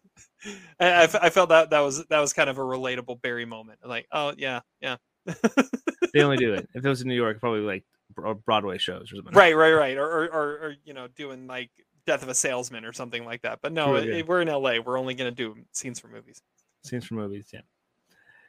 I, 0.80 0.86
I 0.88 1.04
f- 1.04 1.16
I 1.22 1.30
felt 1.30 1.50
that 1.50 1.72
that 1.72 1.80
was 1.82 2.06
that 2.06 2.20
was 2.20 2.34
kind 2.34 2.50
of 2.50 2.58
a 2.58 2.62
relatable 2.62 3.22
Barry 3.22 3.46
moment. 3.46 3.80
Like, 3.86 4.08
oh 4.12 4.34
yeah, 4.38 4.62
yeah, 4.82 4.98
they 6.14 6.22
only 6.22 6.38
do 6.38 6.54
it. 6.54 6.70
If 6.74 6.86
it 6.86 6.90
was 6.90 7.02
in 7.02 7.08
New 7.08 7.16
York, 7.16 7.40
probably 7.40 7.62
like 7.62 7.84
Bro- 8.14 8.36
Broadway 8.46 8.78
shows 8.78 9.12
or 9.12 9.18
something. 9.18 9.34
right, 9.34 9.56
right, 9.56 9.74
right, 9.74 9.98
or, 9.98 10.06
or 10.08 10.26
or 10.28 10.48
or 10.68 10.76
you 10.86 10.94
know, 10.94 11.08
doing 11.08 11.48
like 11.48 11.72
Death 12.06 12.24
of 12.24 12.30
a 12.30 12.36
Salesman 12.36 12.86
or 12.86 12.94
something 12.94 13.26
like 13.26 13.42
that. 13.44 13.60
But 13.62 13.74
no, 13.74 13.96
it- 13.96 14.08
it- 14.10 14.28
we're 14.28 14.42
in 14.42 14.50
L.A. 14.50 14.80
We're 14.80 14.98
only 15.00 15.14
gonna 15.16 15.32
do 15.32 15.56
scenes 15.72 16.00
for 16.00 16.08
movies. 16.08 16.42
Scenes 16.84 17.06
from 17.06 17.18
movies. 17.18 17.48
Yeah. 17.54 17.62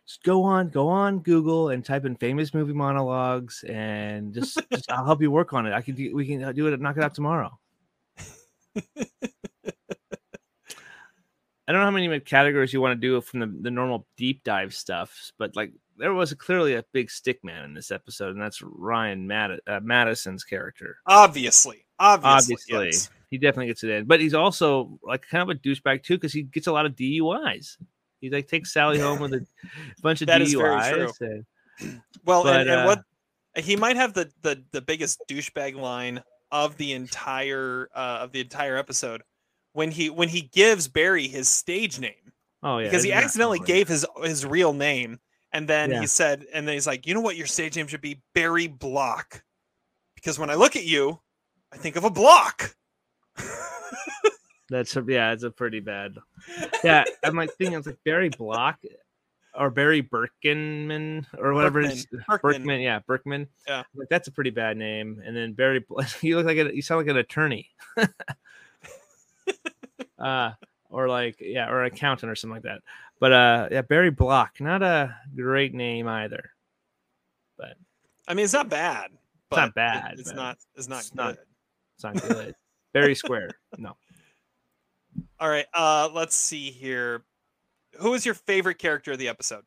Just 0.07 0.23
go 0.23 0.45
on, 0.45 0.69
go 0.69 0.89
on 0.89 1.19
Google 1.19 1.71
and 1.71 1.85
type 1.85 2.05
in 2.05 2.15
famous 2.15 2.55
movie 2.55 2.73
monologues, 2.73 3.65
and 3.69 4.33
just, 4.33 4.61
just 4.73 4.89
I'll 4.93 5.05
help 5.05 5.21
you 5.21 5.33
work 5.33 5.53
on 5.53 5.67
it. 5.67 5.73
I 5.73 5.81
can 5.83 5.97
do, 5.97 6.15
we 6.15 6.27
can 6.27 6.55
do 6.55 6.69
it, 6.69 6.81
knock 6.81 6.97
it 6.97 7.03
out 7.03 7.13
tomorrow. 7.15 7.59
I 11.69 11.73
don't 11.73 11.81
know 11.81 11.87
how 11.87 11.91
many 11.91 12.21
categories 12.21 12.73
you 12.73 12.81
want 12.81 12.93
to 13.01 13.05
do 13.05 13.21
from 13.21 13.41
the, 13.41 13.47
the 13.63 13.71
normal 13.73 14.07
deep 14.17 14.45
dive 14.45 14.73
stuff, 14.73 15.33
but 15.39 15.57
like 15.57 15.73
there 15.97 16.15
was 16.15 16.31
a, 16.31 16.37
clearly 16.37 16.75
a 16.75 16.85
big 16.93 17.11
stick 17.11 17.43
man 17.43 17.65
in 17.65 17.75
this 17.75 17.91
episode, 17.91 18.31
and 18.35 18.41
that's 18.41 18.63
Ryan 18.63 19.27
Mad- 19.27 19.59
uh, 19.67 19.81
Madison's 19.83 20.45
character. 20.45 20.99
Obviously, 21.07 21.85
obviously, 21.99 22.55
Obviously, 22.55 22.87
yes. 22.87 23.11
He 23.31 23.39
definitely 23.39 23.67
gets 23.67 23.83
it 23.85 23.91
in, 23.91 24.05
but 24.07 24.21
he's 24.21 24.35
also 24.35 24.99
like 25.03 25.27
kind 25.29 25.43
of 25.43 25.49
a 25.57 25.59
douchebag 25.59 26.03
too 26.03 26.15
because 26.17 26.33
he 26.33 26.43
gets 26.43 26.67
a 26.67 26.73
lot 26.73 26.87
of 26.87 26.95
DUIs. 26.95 27.77
He 28.21 28.31
like 28.31 28.49
takes 28.49 28.73
Sally 28.73 28.99
home 28.99 29.21
with 29.21 29.35
a 29.35 29.47
bunch 30.03 30.21
of 30.23 30.29
That 30.29 30.41
is 30.43 30.55
DUIs. 30.55 31.13
and- 31.21 31.45
Well, 32.25 32.43
But, 32.45 32.61
and, 32.63 32.71
and 32.71 32.81
uh, 32.81 32.85
what 32.87 33.03
he 33.65 33.77
might 33.77 33.97
have 33.97 34.15
the 34.15 34.31
the 34.43 34.63
the 34.73 34.81
biggest 34.81 35.23
douchebag 35.29 35.75
line 35.77 36.23
of 36.53 36.77
the 36.77 36.93
entire 36.93 37.89
uh, 37.95 38.19
of 38.23 38.33
the 38.33 38.41
entire 38.41 38.77
episode 38.77 39.23
when 39.73 39.91
he 39.91 40.09
when 40.11 40.29
he 40.29 40.43
gives 40.43 40.89
Barry 40.89 41.27
his 41.29 41.49
stage 41.49 41.99
name 41.99 42.33
oh 42.63 42.79
yeah, 42.79 42.85
because 42.85 43.03
he 43.03 43.13
accidentally 43.13 43.59
funny. 43.59 43.67
gave 43.67 43.89
his 43.89 44.07
his 44.23 44.47
real 44.47 44.73
name 44.73 45.19
and 45.53 45.67
then 45.69 45.91
Yeah. 45.91 46.01
he 46.01 46.07
said 46.07 46.45
and 46.55 46.67
then 46.67 46.75
he's 46.75 46.87
like 46.87 47.07
you 47.07 47.15
know 47.15 47.21
what 47.21 47.37
your 47.37 47.47
stage 47.47 47.77
name 47.77 47.87
should 47.89 48.01
be 48.01 48.23
Barry 48.35 48.69
Block 48.69 49.43
because 50.15 50.39
when 50.39 50.49
I 50.51 50.55
look 50.55 50.77
at 50.77 50.85
you 50.85 51.21
I 51.73 51.77
think 51.79 51.97
of 51.97 52.05
a 52.05 52.11
block. 52.11 52.75
That's 54.69 54.97
a, 54.97 55.05
yeah, 55.07 55.33
it's 55.33 55.45
a 55.45 55.51
pretty 55.51 55.81
bad. 55.81 56.17
Yeah, 56.83 57.05
I'm 57.23 57.37
like 57.37 57.53
thinking 57.53 57.79
it's 57.79 57.87
like 57.87 57.99
Barry 58.05 58.31
Block 58.31 58.81
or 59.55 59.71
Barry 59.71 60.03
Birkenman 60.03 61.25
or 61.39 61.55
whatever 61.55 61.81
it 61.81 61.93
is. 61.93 62.07
Berkman. 62.29 62.53
Berkman, 62.53 62.81
yeah, 62.81 62.99
Berkman. 63.07 63.49
Yeah. 63.69 63.85
like 63.95 64.09
that's 64.09 64.27
a 64.29 64.33
pretty 64.33 64.51
bad 64.51 64.77
name. 64.77 65.23
And 65.25 65.37
then 65.37 65.53
Barry, 65.53 65.85
you 66.21 66.37
look 66.37 66.47
like 66.47 66.59
a, 66.59 66.75
you 66.75 66.83
sound 66.83 66.99
like 66.99 67.09
an 67.09 67.17
attorney, 67.17 67.71
uh, 70.19 70.51
or 70.91 71.09
like 71.09 71.37
yeah, 71.41 71.69
or 71.71 71.83
an 71.85 71.93
accountant 71.93 72.31
or 72.31 72.35
something 72.35 72.57
like 72.57 72.65
that. 72.65 72.81
But 73.21 73.33
uh, 73.33 73.69
yeah, 73.71 73.83
Barry 73.83 74.11
Block, 74.11 74.61
not 74.61 74.83
a 74.83 75.15
great 75.35 75.75
name 75.75 76.09
either. 76.09 76.51
But 77.57 77.77
I 78.27 78.35
mean 78.35 78.45
it's 78.45 78.53
not 78.53 78.69
bad. 78.69 79.11
But 79.49 79.57
not 79.57 79.69
it- 79.69 79.75
bad, 79.75 80.15
it's 80.19 80.33
not 80.33 80.59
it's 80.75 80.89
not 80.89 81.01
it's 81.01 81.11
good. 81.11 81.17
not- 81.17 81.37
It's 81.95 82.05
not 82.05 82.15
good. 82.21 82.55
Barry 83.01 83.15
Square, 83.15 83.51
no. 83.77 83.97
All 85.41 85.49
right, 85.49 85.67
uh 85.75 86.09
let's 86.15 86.35
see 86.35 86.71
here. 86.71 87.25
Who 88.01 88.15
is 88.15 88.25
your 88.25 88.35
favorite 88.35 88.79
character 88.79 89.13
of 89.13 89.19
the 89.19 89.29
episode? 89.29 89.65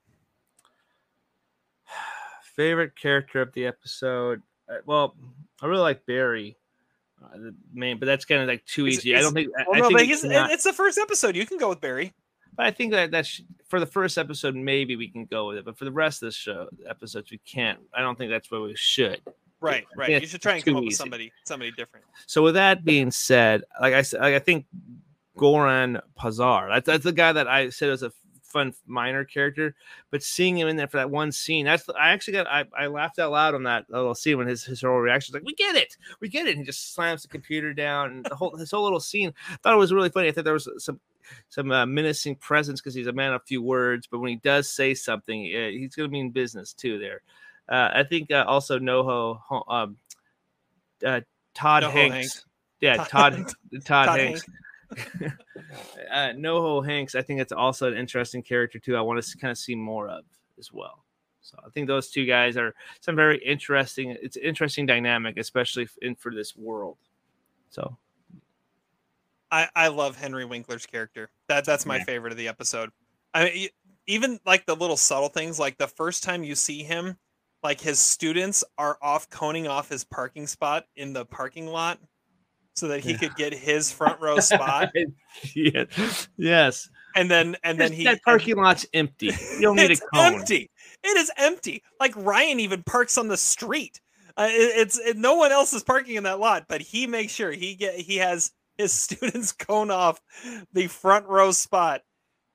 favorite 2.56 2.96
character 3.00 3.42
of 3.42 3.54
the 3.54 3.66
episode. 3.66 4.42
Uh, 4.70 4.78
well, 4.86 5.16
I 5.62 5.68
really 5.68 5.82
like 5.82 6.06
Barry, 6.06 6.58
uh, 7.24 7.38
the 7.38 7.56
main, 7.74 8.00
but 8.00 8.06
that's 8.06 8.26
kind 8.26 8.42
of 8.42 8.48
like 8.48 8.66
too 8.66 8.88
easy. 8.88 9.16
I 9.16 9.22
don't 9.22 9.34
think. 9.34 9.50
Well, 9.56 9.66
I 9.76 9.80
no, 9.80 9.88
think 9.88 10.00
but 10.00 10.08
it's 10.10 10.24
not- 10.24 10.52
it's 10.52 10.64
the 10.64 10.74
first 10.74 10.98
episode. 10.98 11.36
You 11.36 11.46
can 11.46 11.58
go 11.58 11.70
with 11.70 11.82
Barry. 11.82 12.14
but 12.56 12.66
I 12.66 12.72
think 12.72 12.92
that 12.94 13.12
that's 13.12 13.42
for 13.68 13.80
the 13.80 13.86
first 13.86 14.18
episode. 14.18 14.56
Maybe 14.56 14.96
we 14.96 15.08
can 15.08 15.26
go 15.26 15.48
with 15.50 15.58
it, 15.58 15.66
but 15.66 15.78
for 15.78 15.86
the 15.86 15.92
rest 15.92 16.24
of 16.24 16.28
the 16.28 16.32
show 16.34 16.68
episodes, 16.88 17.32
we 17.32 17.40
can't. 17.40 17.80
I 17.94 18.02
don't 18.02 18.18
think 18.18 18.32
that's 18.32 18.50
what 18.50 18.64
we 18.64 18.76
should. 18.76 19.22
Right, 19.62 19.86
right. 19.96 20.22
You 20.22 20.28
should 20.28 20.42
try 20.42 20.56
and 20.56 20.64
come 20.64 20.78
up 20.78 20.84
with 20.86 20.96
somebody 20.96 21.32
somebody 21.44 21.72
different. 21.72 22.06
So 22.28 22.42
with 22.42 22.54
that 22.56 22.86
being 22.86 23.12
said, 23.12 23.64
like 23.82 23.94
I 23.94 24.02
said, 24.02 24.22
like 24.22 24.36
I 24.36 24.40
think 24.40 24.66
Goran 25.38 26.02
Pazar. 26.18 26.70
That's 26.70 26.86
that's 26.86 27.04
the 27.04 27.12
guy 27.12 27.34
that 27.34 27.48
I 27.48 27.70
said 27.70 27.90
was 27.90 28.04
a 28.04 28.12
fun 28.50 28.74
minor 28.88 29.24
character, 29.24 29.76
but 30.12 30.24
seeing 30.24 30.58
him 30.58 30.68
in 30.68 30.76
there 30.76 30.88
for 30.88 30.98
that 30.98 31.10
one 31.10 31.32
scene, 31.32 31.66
that's 31.66 31.88
I 31.90 32.10
actually 32.10 32.34
got 32.34 32.48
I, 32.48 32.66
I 32.78 32.88
laughed 32.88 33.20
out 33.20 33.32
loud 33.32 33.56
on 33.56 33.64
that 33.64 33.86
little 33.90 34.16
scene 34.16 34.38
when 34.38 34.48
his 34.48 34.64
his 34.64 34.82
whole 34.82 34.98
reaction 34.98 35.32
was 35.32 35.42
like, 35.42 35.48
"We 35.48 35.56
get 35.56 35.76
it, 35.76 35.96
we 36.20 36.30
get 36.30 36.48
it," 36.48 36.52
and 36.52 36.60
he 36.60 36.66
just 36.66 36.94
slams 36.94 37.22
the 37.22 37.28
computer 37.28 37.74
down 37.74 38.12
and 38.12 38.26
the 38.26 38.36
whole 38.36 38.56
his 38.58 38.72
whole 38.72 38.84
little 38.84 39.00
scene. 39.00 39.34
I 39.52 39.58
thought 39.58 39.74
it 39.74 39.78
was 39.78 39.94
really 39.94 40.10
funny. 40.10 40.28
I 40.28 40.32
thought 40.32 40.44
there 40.44 40.54
was 40.54 40.70
some 40.78 41.00
some 41.50 41.72
uh, 41.72 41.86
menacing 41.86 42.36
presence 42.36 42.82
because 42.82 42.96
he's 42.96 43.08
a 43.08 43.14
man 43.14 43.34
of 43.34 43.44
few 43.44 43.62
words, 43.62 44.08
but 44.08 44.20
when 44.20 44.30
he 44.30 44.38
does 44.38 44.70
say 44.70 44.94
something, 44.94 45.46
uh, 45.56 45.70
he's 45.70 45.96
going 45.96 46.10
to 46.10 46.12
mean 46.12 46.32
business 46.32 46.74
too. 46.74 47.00
There, 47.00 47.22
uh, 47.70 47.90
I 47.94 48.04
think 48.04 48.32
uh, 48.32 48.46
also 48.48 48.80
NoHo 48.80 49.40
um, 49.68 49.98
uh, 51.06 51.22
Todd 51.54 51.84
NoHo 51.84 51.92
Hanks. 51.92 52.16
Hank. 52.16 52.30
Yeah, 52.82 52.98
Todd- 53.04 53.10
Todd 53.10 53.54
Todd, 53.86 54.06
Todd 54.08 54.20
Hanks. 54.20 54.46
uh, 56.12 56.30
NoHo 56.36 56.86
Hanks, 56.86 57.16
I 57.16 57.22
think 57.22 57.40
it's 57.42 57.52
also 57.52 57.88
an 57.88 57.98
interesting 57.98 58.42
character 58.42 58.80
too. 58.80 58.96
I 58.96 59.02
want 59.02 59.22
to 59.24 59.38
kind 59.38 59.52
of 59.52 59.58
see 59.58 59.76
more 59.76 60.08
of 60.10 60.24
as 60.58 60.72
well. 60.74 61.04
So 61.42 61.58
I 61.66 61.70
think 61.70 61.88
those 61.88 62.10
two 62.12 62.26
guys 62.26 62.58
are 62.58 62.74
some 63.00 63.16
very 63.16 63.38
interesting. 63.44 64.16
It's 64.22 64.36
an 64.36 64.44
interesting 64.44 64.86
dynamic, 64.86 65.38
especially 65.38 65.88
in 66.02 66.16
for 66.16 66.34
this 66.34 66.56
world. 66.56 66.98
So 67.70 67.98
I, 69.52 69.68
I 69.76 69.88
love 69.88 70.16
Henry 70.16 70.46
Winkler's 70.46 70.86
character. 70.86 71.30
That 71.48 71.66
that's 71.66 71.86
my 71.86 71.98
Yeah. 71.98 72.04
favorite 72.04 72.32
of 72.32 72.38
the 72.38 72.48
episode. 72.48 72.92
I 73.34 73.46
mean, 73.46 73.70
even 74.08 74.40
like 74.46 74.66
the 74.66 74.76
little 74.76 74.98
subtle 74.98 75.30
things, 75.30 75.60
like 75.60 75.78
the 75.78 75.88
first 75.88 76.24
time 76.24 76.44
you 76.44 76.56
see 76.56 76.84
him, 76.84 77.18
like 77.64 77.82
his 77.82 78.00
students 78.00 78.64
are 78.78 78.98
off 79.02 79.30
coning 79.30 79.68
off 79.68 79.90
his 79.90 80.04
parking 80.04 80.48
spot 80.48 80.86
in 80.96 81.14
the 81.14 81.26
parking 81.26 81.68
lot, 81.68 82.00
so 82.76 82.88
that 82.88 83.02
he 83.02 83.12
Yeah. 83.12 83.18
could 83.18 83.36
get 83.36 83.54
his 83.54 83.92
front 83.98 84.20
row 84.22 84.40
spot. 84.40 84.90
yeah, 85.56 85.86
yes, 86.38 86.90
And 87.16 87.30
then 87.30 87.56
and 87.64 87.80
then 87.80 87.92
he 87.92 88.04
that 88.06 88.22
parking 88.24 88.56
lot's 88.58 88.86
empty. 88.94 89.28
You 89.28 89.62
don't 89.62 89.76
need 89.78 89.90
a 89.90 89.92
it's 89.94 90.02
cone. 90.14 90.36
empty. 90.36 90.70
It 91.04 91.18
is 91.18 91.32
empty. 91.38 91.84
Like 92.00 92.14
Ryan 92.16 92.60
even 92.60 92.84
parks 92.84 93.18
on 93.18 93.28
the 93.28 93.38
street. 93.38 94.00
Uh, 94.38 94.48
it- 94.50 94.78
it's 94.78 94.98
it, 95.00 95.18
no 95.18 95.36
one 95.36 95.52
else 95.52 95.74
is 95.74 95.84
parking 95.84 96.16
in 96.16 96.24
that 96.24 96.40
lot, 96.40 96.66
but 96.70 96.82
he 96.82 97.08
makes 97.08 97.34
sure 97.34 97.52
he 97.52 97.76
get 97.76 97.96
he 97.96 98.18
has 98.18 98.52
his 98.78 98.94
students 99.06 99.52
cone 99.52 99.92
off 99.92 100.22
the 100.72 100.88
front 100.88 101.26
row 101.28 101.52
spot. 101.52 102.02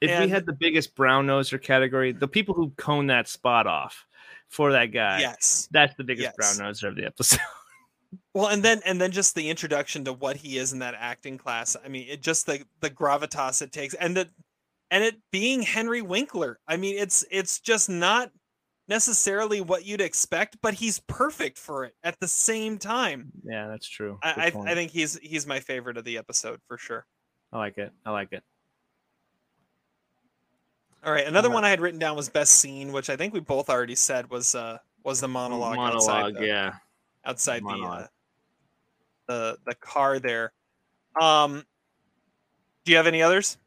If 0.01 0.21
we 0.21 0.29
had 0.29 0.45
the 0.45 0.53
biggest 0.53 0.95
brown 0.95 1.27
noser 1.27 1.61
category, 1.61 2.13
the 2.13 2.29
people 2.29 2.55
who 2.55 2.71
cone 2.77 3.07
that 3.07 3.27
spot 3.27 3.67
off 3.67 4.05
for 4.51 4.73
that 4.73 4.87
guy, 4.87 5.21
yes. 5.21 5.69
that's 5.71 5.95
the 5.97 6.05
biggest 6.05 6.33
Yes. 6.39 6.57
brown 6.59 6.71
noser 6.73 6.89
of 6.89 6.97
the 6.97 7.05
episode. 7.07 7.41
Well, 8.33 8.49
and 8.49 8.63
then 8.63 8.81
and 8.85 9.01
then 9.01 9.11
just 9.11 9.35
the 9.35 9.49
introduction 9.51 10.05
to 10.05 10.13
what 10.13 10.37
he 10.37 10.57
is 10.59 10.73
in 10.73 10.81
that 10.81 10.95
acting 10.97 11.37
class. 11.39 11.77
I 11.85 11.89
mean, 11.89 12.07
it 12.09 12.21
just 12.23 12.47
the 12.47 12.65
the 12.81 12.91
gravitas 12.91 13.61
it 13.63 13.73
takes, 13.73 13.95
and 13.95 14.17
the 14.17 14.29
and 14.91 15.03
it 15.03 15.17
being 15.33 15.63
Henry 15.63 16.03
Winkler. 16.03 16.59
I 16.67 16.77
mean, 16.77 16.97
it's 16.97 17.25
it's 17.31 17.59
just 17.61 17.89
not 17.89 18.31
necessarily 18.89 19.61
what 19.61 19.85
you'd 19.85 20.01
expect, 20.01 20.59
but 20.63 20.75
he's 20.75 21.01
perfect 21.09 21.59
for 21.59 21.85
it 21.85 21.95
at 22.05 22.19
the 22.21 22.29
same 22.29 22.79
time. 22.79 23.33
yeah, 23.45 23.67
that's 23.69 23.89
true. 23.89 24.19
I 24.23 24.51
Good 24.51 24.57
I. 24.67 24.71
I 24.73 24.75
think 24.75 24.91
he's 24.93 25.19
he's 25.19 25.47
my 25.47 25.61
favorite 25.61 25.97
of 25.97 26.05
the 26.05 26.19
episode 26.19 26.61
for 26.69 26.77
sure. 26.79 27.07
I 27.53 27.59
like 27.59 27.79
it. 27.79 27.93
I 28.05 28.11
like 28.11 28.33
it. 28.33 28.43
All 31.05 31.13
right, 31.13 31.27
another 31.27 31.51
Uh, 31.51 31.55
one 31.55 31.65
I 31.65 31.71
had 31.71 31.81
written 31.81 31.99
down 31.99 32.17
was 32.17 32.29
best 32.29 32.57
scene, 32.57 32.91
which 32.93 33.11
I 33.11 33.17
think 33.17 33.35
we 33.35 33.41
both 33.41 33.69
already 33.69 33.95
said 33.95 34.31
was 34.31 34.55
uh 34.55 34.79
was 35.03 35.21
the 35.21 35.29
monologue, 35.29 35.77
outside 35.77 36.13
Monologue, 36.13 36.35
the, 36.37 36.47
yeah. 36.47 36.75
outside 37.27 37.63
the, 37.63 37.69
uh, 37.69 38.07
the 39.27 39.59
the 39.67 39.75
car 39.75 40.19
there. 40.19 40.53
Um, 41.21 41.65
do 42.85 42.93
you 42.93 42.97
have 42.97 43.07
any 43.07 43.23
others? 43.23 43.59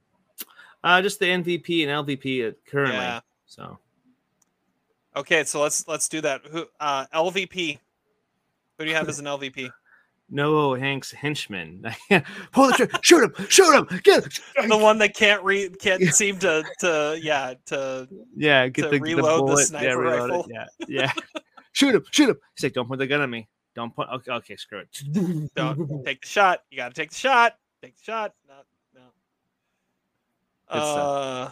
Uh, 0.84 1.02
just 1.02 1.20
the 1.20 1.26
MVP 1.26 1.88
and 1.88 2.08
LVP 2.08 2.56
currently. 2.66 2.98
Yeah. 2.98 3.20
So 3.46 3.78
Okay, 5.16 5.44
so 5.44 5.62
let's 5.62 5.88
let's 5.88 6.08
do 6.08 6.22
that. 6.22 6.42
Who 6.52 6.66
uh 6.80 7.06
LVP? 7.14 7.80
Who 8.78 8.84
do 8.84 8.90
you 8.90 8.96
have 8.96 9.10
as 9.10 9.20
an 9.20 9.26
LVP? 9.26 9.72
No 10.30 10.74
Hank's 10.74 11.12
henchman. 11.12 11.84
Pull 12.52 12.68
the 12.68 12.74
trigger, 12.74 13.00
shoot 13.02 13.24
him, 13.24 13.48
shoot 13.50 13.74
him, 13.76 14.00
get 14.04 14.24
him. 14.58 14.70
the 14.70 14.78
one 14.78 14.98
that 15.00 15.16
can't 15.16 15.44
read, 15.44 15.80
can't 15.80 16.04
seem 16.14 16.38
to 16.40 16.64
to 16.80 17.20
yeah 17.22 17.54
to 17.68 18.08
yeah 18.36 18.68
get 18.68 18.84
to 18.84 18.90
the, 18.90 19.00
reload 19.00 19.26
the 19.26 19.44
bullet. 19.44 19.66
sniper 19.66 19.86
yeah, 19.86 20.16
rifle. 20.16 20.44
It. 20.50 20.52
Yeah, 20.52 20.66
yeah. 20.88 21.12
shoot 21.72 21.96
him, 21.96 22.04
shoot 22.12 22.30
him. 22.30 22.38
He's 22.56 22.64
like, 22.64 22.74
don't 22.74 22.88
point 22.88 23.00
the 23.00 23.08
gun 23.08 23.22
at 23.22 23.30
me. 23.30 23.48
Don't 23.76 23.96
point. 23.96 24.10
Okay, 24.12 24.32
okay, 24.32 24.56
screw 24.56 24.80
it. 24.80 25.54
don't 25.56 26.04
take 26.06 26.22
the 26.22 26.28
shot. 26.28 26.62
You 26.70 26.78
got 26.78 26.90
to 26.90 26.94
take 27.00 27.12
the 27.12 27.16
shot. 27.16 27.56
Take 27.82 27.96
the 27.96 28.04
shot. 28.04 28.34
No, 28.48 28.56
no. 28.96 29.02
Uh, 30.70 31.52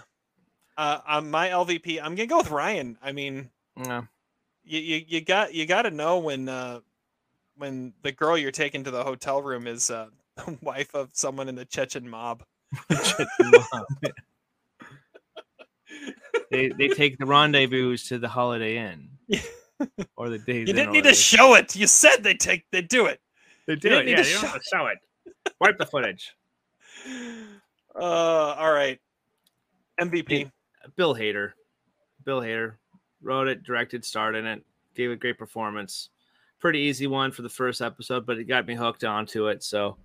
uh, 0.78 1.00
on 1.08 1.30
my 1.32 1.50
LVP, 1.50 2.00
I'm 2.02 2.16
gonna 2.16 2.28
go 2.28 2.38
with 2.40 2.52
Ryan. 2.52 2.98
I 3.02 3.12
mean, 3.12 3.50
No. 3.78 4.08
you 4.64 4.80
you, 4.80 5.06
you 5.08 5.22
got 5.22 5.54
you 5.54 5.66
got 5.66 5.84
to 5.84 5.92
know 5.92 6.18
when 6.20 6.50
uh 6.50 6.80
when 7.58 7.94
the 8.02 8.12
girl 8.12 8.38
you're 8.38 8.52
taking 8.52 8.84
to 8.84 8.92
the 8.92 9.04
hotel 9.04 9.42
room 9.42 9.68
is 9.68 9.90
uh 9.90 10.08
the 10.38 10.58
wife 10.62 10.94
of 10.94 11.10
someone 11.14 11.50
in 11.50 11.56
the 11.56 11.66
Chechen 11.66 12.08
mob. 12.10 12.44
they 16.52 16.70
they 16.70 16.88
take 16.90 17.18
the 17.18 17.26
rendezvous 17.26 17.98
to 17.98 18.18
the 18.18 18.28
Holiday 18.28 18.78
Inn. 18.78 19.10
or 20.16 20.30
the 20.30 20.38
days. 20.40 20.68
You 20.68 20.74
didn't 20.74 20.92
need 20.92 21.04
to 21.06 21.14
show 21.14 21.56
it. 21.56 21.76
You 21.76 21.88
said 21.88 22.24
they 22.24 22.34
take 22.34 22.66
they 22.72 22.82
do 22.82 23.06
it. 23.08 23.20
They 23.68 23.76
do 23.76 23.90
it, 23.98 24.08
yeah, 24.08 24.20
you 24.20 24.34
don't 24.34 24.46
have 24.46 24.62
to 24.62 24.62
show 24.64 24.86
it. 24.88 25.00
Wipe 25.60 25.78
the 25.78 25.86
footage. 25.86 26.36
Uh, 27.96 28.00
all 28.00 28.72
right. 28.72 29.00
MVP. 30.00 30.52
Bill 30.96 31.16
Hader. 31.16 31.54
Bill 32.24 32.42
Hader 32.42 32.74
wrote 33.22 33.48
it, 33.48 33.64
directed, 33.64 34.06
starred 34.06 34.36
in 34.36 34.46
it, 34.46 34.64
gave 34.96 35.12
a 35.12 35.16
great 35.16 35.38
performance. 35.38 36.10
Pretty 36.60 36.80
easy 36.80 37.08
one 37.08 37.32
for 37.32 37.42
the 37.42 37.50
first 37.50 37.82
episode, 37.82 38.26
but 38.26 38.38
it 38.38 38.46
got 38.46 38.66
me 38.66 38.76
hooked 38.76 39.04
onto 39.04 39.48
it. 39.48 39.64
So 39.64 39.98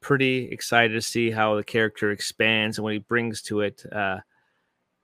pretty 0.00 0.50
excited 0.50 0.94
to 0.94 1.02
see 1.02 1.30
how 1.30 1.56
the 1.56 1.64
character 1.64 2.10
expands 2.10 2.78
and 2.78 2.84
what 2.84 2.92
he 2.92 2.98
brings 2.98 3.42
to 3.42 3.60
it, 3.60 3.84
uh, 3.90 4.18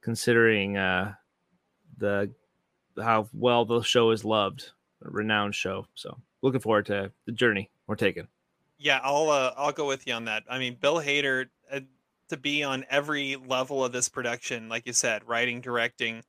considering 0.03 0.77
uh, 0.77 1.14
the 1.99 2.31
how 3.03 3.29
well 3.33 3.64
the 3.64 3.83
show 3.83 4.11
is 4.11 4.25
loved, 4.25 4.70
a 5.05 5.11
renowned 5.11 5.55
show. 5.55 5.87
So 5.94 6.18
looking 6.42 6.61
forward 6.61 6.87
to 6.87 7.11
the 7.27 7.33
journey 7.33 7.70
we're 7.87 7.97
taking. 7.97 8.29
Yeah, 8.79 9.01
I'll 9.03 9.31
uh, 9.31 9.53
I'll 9.57 9.73
go 9.73 9.87
with 9.87 10.07
you 10.07 10.14
on 10.14 10.27
that. 10.27 10.44
I 10.49 10.59
mean, 10.59 10.77
Bill 10.81 10.97
Hader 10.97 11.47
uh, 11.73 11.81
to 12.29 12.37
be 12.37 12.62
on 12.62 12.85
every 12.90 13.37
level 13.37 13.85
of 13.85 13.92
this 13.92 14.09
production, 14.09 14.68
like 14.68 14.87
you 14.87 14.92
said, 14.92 15.27
writing, 15.27 15.61
directing, 15.61 16.23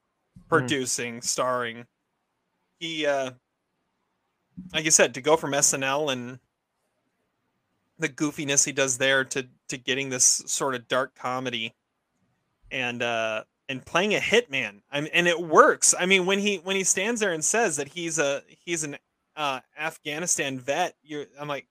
producing, 0.50 1.22
starring. 1.22 1.86
He, 2.80 3.06
uh, 3.06 3.32
like 4.74 4.86
you 4.86 4.92
said, 4.92 5.14
to 5.16 5.22
go 5.22 5.38
from 5.38 5.52
SNL 5.52 6.12
and 6.12 6.40
the 7.98 8.10
goofiness 8.10 8.66
he 8.66 8.72
does 8.72 8.98
there 8.98 9.24
to 9.24 9.48
to 9.70 9.78
getting 9.78 10.10
this 10.10 10.44
sort 10.46 10.76
of 10.76 10.88
dark 10.88 11.16
comedy, 11.16 11.74
and 12.72 13.02
uh, 13.02 13.44
and 13.70 13.86
playing 13.86 14.16
a 14.16 14.20
hitman. 14.20 14.82
I 14.92 15.02
mean, 15.02 15.12
and 15.14 15.28
it 15.28 15.40
works. 15.40 15.96
I 15.98 16.06
mean, 16.06 16.26
when 16.26 16.40
he 16.40 16.58
when 16.58 16.76
he 16.76 16.84
stands 16.84 17.22
there 17.22 17.34
and 17.34 17.44
says 17.44 17.78
that 17.78 17.90
he's 17.90 18.20
a 18.20 18.44
he's 18.48 18.84
an 18.84 18.98
uh, 19.36 19.62
Afghanistan 19.80 20.60
vet, 20.60 20.96
you're 21.04 21.26
I'm 21.40 21.48
like, 21.48 21.68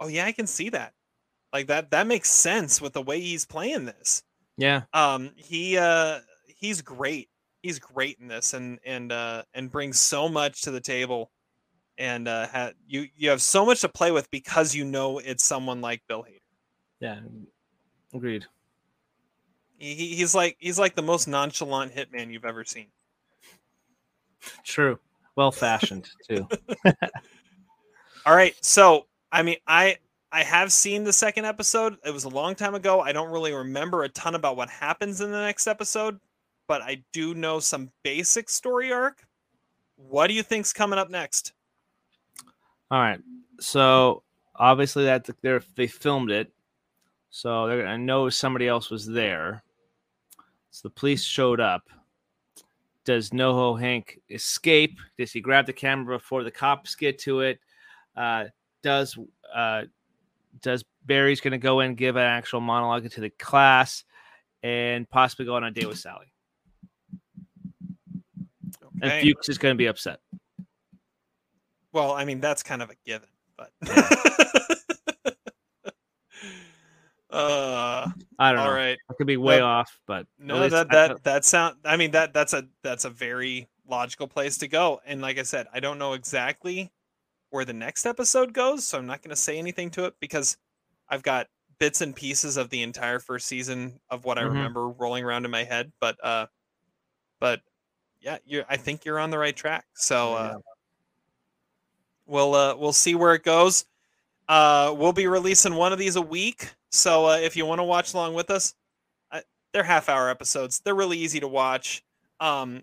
oh 0.00 0.08
yeah, 0.08 0.24
I 0.24 0.32
can 0.32 0.46
see 0.46 0.70
that. 0.70 0.94
Like 1.52 1.68
that 1.68 1.90
that 1.90 2.06
makes 2.06 2.30
sense 2.30 2.80
with 2.80 2.92
the 2.92 3.02
way 3.02 3.20
he's 3.20 3.44
playing 3.44 3.86
this. 3.86 4.22
Yeah. 4.56 4.82
Um, 4.92 5.32
he 5.36 5.76
uh 5.78 6.20
he's 6.46 6.82
great. 6.82 7.28
He's 7.62 7.78
great 7.78 8.18
in 8.20 8.28
this, 8.28 8.54
and 8.54 8.78
and 8.84 9.12
uh 9.12 9.42
and 9.54 9.70
brings 9.70 9.98
so 9.98 10.28
much 10.28 10.62
to 10.62 10.70
the 10.70 10.80
table. 10.80 11.30
And 11.98 12.28
uh, 12.28 12.46
ha- 12.48 12.70
you 12.86 13.08
you 13.16 13.30
have 13.30 13.40
so 13.40 13.64
much 13.64 13.80
to 13.80 13.88
play 13.88 14.10
with 14.10 14.30
because 14.30 14.74
you 14.74 14.84
know 14.84 15.18
it's 15.18 15.44
someone 15.44 15.80
like 15.80 16.02
Bill 16.08 16.22
Hader. 16.22 16.40
Yeah. 17.00 17.20
Agreed. 18.14 18.44
He, 19.78 19.94
he- 19.94 20.14
he's 20.16 20.34
like 20.34 20.56
he's 20.58 20.78
like 20.78 20.94
the 20.94 21.02
most 21.02 21.26
nonchalant 21.26 21.94
hitman 21.94 22.30
you've 22.32 22.44
ever 22.44 22.64
seen. 22.64 22.86
True. 24.64 24.98
Well 25.36 25.52
fashioned 25.52 26.08
too. 26.28 26.46
All 28.26 28.34
right, 28.34 28.54
so 28.60 29.06
I 29.32 29.42
mean, 29.42 29.56
I 29.66 29.96
I 30.32 30.42
have 30.42 30.72
seen 30.72 31.04
the 31.04 31.12
second 31.12 31.44
episode. 31.44 31.96
It 32.04 32.10
was 32.12 32.24
a 32.24 32.28
long 32.28 32.54
time 32.54 32.74
ago. 32.74 33.00
I 33.00 33.12
don't 33.12 33.30
really 33.30 33.52
remember 33.52 34.02
a 34.02 34.08
ton 34.08 34.34
about 34.34 34.56
what 34.56 34.68
happens 34.68 35.20
in 35.20 35.30
the 35.30 35.40
next 35.40 35.66
episode, 35.66 36.18
but 36.66 36.82
I 36.82 37.02
do 37.12 37.34
know 37.34 37.60
some 37.60 37.90
basic 38.02 38.48
story 38.50 38.92
arc. 38.92 39.24
What 39.96 40.26
do 40.26 40.34
you 40.34 40.42
think's 40.42 40.72
coming 40.72 40.98
up 40.98 41.08
next? 41.10 41.52
All 42.90 43.00
right. 43.00 43.20
So 43.60 44.22
obviously 44.54 45.04
that 45.04 45.28
they 45.42 45.58
they 45.74 45.86
filmed 45.86 46.30
it, 46.30 46.52
so 47.30 47.66
they're 47.66 47.82
gonna 47.82 47.98
know 47.98 48.28
somebody 48.28 48.68
else 48.68 48.90
was 48.90 49.06
there. 49.06 49.62
So 50.70 50.88
the 50.88 50.94
police 50.94 51.22
showed 51.22 51.60
up. 51.60 51.88
Does 53.04 53.30
NoHo 53.30 53.78
Hank 53.80 54.20
escape? 54.30 54.98
Does 55.16 55.32
he 55.32 55.40
grab 55.40 55.66
the 55.66 55.72
camera 55.72 56.18
before 56.18 56.42
the 56.42 56.50
cops 56.50 56.94
get 56.96 57.18
to 57.20 57.40
it? 57.40 57.60
Uh, 58.16 58.46
does 58.82 59.16
uh, 59.54 59.84
does 60.60 60.84
Barry's 61.04 61.40
going 61.40 61.52
to 61.52 61.58
go 61.58 61.80
in 61.80 61.88
and 61.88 61.96
give 61.96 62.16
an 62.16 62.22
actual 62.22 62.60
monologue 62.60 63.08
to 63.08 63.20
the 63.20 63.30
class, 63.30 64.04
and 64.62 65.08
possibly 65.08 65.44
go 65.44 65.54
on 65.54 65.64
a 65.64 65.70
date 65.70 65.86
with 65.86 65.98
Sally? 65.98 66.26
And 69.00 69.22
Fuchs 69.22 69.48
is 69.48 69.58
going 69.58 69.74
to 69.74 69.78
be 69.78 69.86
upset. 69.86 70.20
Well, 71.96 72.12
I 72.12 72.26
mean 72.26 72.40
that's 72.40 72.62
kind 72.62 72.82
of 72.82 72.90
a 72.90 72.94
given, 73.06 73.30
but 73.56 73.70
uh, 77.30 78.06
I 78.38 78.52
don't 78.52 78.60
all 78.60 78.66
know. 78.66 78.70
right. 78.76 78.98
I 79.10 79.14
could 79.14 79.26
be 79.26 79.38
way 79.38 79.60
off, 79.60 79.98
but 80.06 80.26
No, 80.38 80.68
that 80.68 80.88
I 80.90 80.94
that 81.08 81.24
that 81.24 81.44
sound. 81.46 81.76
I 81.86 81.96
mean 81.96 82.10
that 82.10 82.34
that's 82.34 82.52
a 82.52 82.64
that's 82.82 83.06
a 83.06 83.10
very 83.10 83.66
logical 83.88 84.28
place 84.28 84.58
to 84.58 84.68
go. 84.68 85.00
And 85.06 85.22
like 85.22 85.38
I 85.38 85.42
said, 85.42 85.68
I 85.72 85.80
don't 85.80 85.98
know 85.98 86.12
exactly 86.12 86.92
where 87.48 87.64
the 87.64 87.72
next 87.72 88.04
episode 88.04 88.52
goes, 88.52 88.86
so 88.86 88.98
I'm 88.98 89.06
not 89.06 89.22
going 89.22 89.30
to 89.30 89.36
say 89.36 89.56
anything 89.58 89.90
to 89.92 90.04
it 90.04 90.16
because 90.20 90.58
I've 91.08 91.22
got 91.22 91.46
bits 91.78 92.02
and 92.02 92.14
pieces 92.14 92.58
of 92.58 92.68
the 92.68 92.82
entire 92.82 93.20
first 93.20 93.46
season 93.46 94.00
of 94.10 94.26
what 94.26 94.36
I 94.36 94.42
Mhm. 94.42 94.48
remember 94.50 94.88
rolling 94.90 95.24
around 95.24 95.46
in 95.46 95.50
my 95.50 95.64
head. 95.64 95.92
But 95.98 96.22
uh, 96.22 96.46
but 97.40 97.62
yeah, 98.20 98.36
you 98.44 98.64
I 98.68 98.76
think 98.76 99.06
you're 99.06 99.18
on 99.18 99.30
the 99.30 99.38
right 99.38 99.56
track. 99.56 99.86
So 99.94 100.34
uh. 100.34 100.58
We'll 102.26 102.54
uh 102.54 102.76
we'll 102.76 102.92
see 102.92 103.14
where 103.14 103.34
it 103.34 103.42
goes. 103.42 103.84
Uh, 104.48 104.94
we'll 104.96 105.12
be 105.12 105.26
releasing 105.26 105.74
one 105.74 105.92
of 105.92 105.98
these 105.98 106.16
a 106.16 106.22
week. 106.22 106.68
So 106.92 107.26
uh, 107.26 107.36
if 107.38 107.56
you 107.56 107.66
want 107.66 107.80
to 107.80 107.84
watch 107.84 108.14
along 108.14 108.34
with 108.34 108.50
us, 108.50 108.74
they're 109.76 109.84
half 109.84 110.08
hour 110.08 110.30
episodes. 110.30 110.80
They're 110.80 110.94
really 110.94 111.18
easy 111.18 111.38
to 111.40 111.48
watch. 111.48 112.02
Um, 112.40 112.82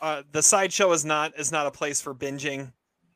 uh, 0.00 0.22
the 0.32 0.42
sideshow 0.42 0.90
is 0.92 1.04
not 1.04 1.38
is 1.38 1.52
not 1.52 1.66
a 1.66 1.70
place 1.70 2.00
for 2.00 2.14
binging. 2.14 2.72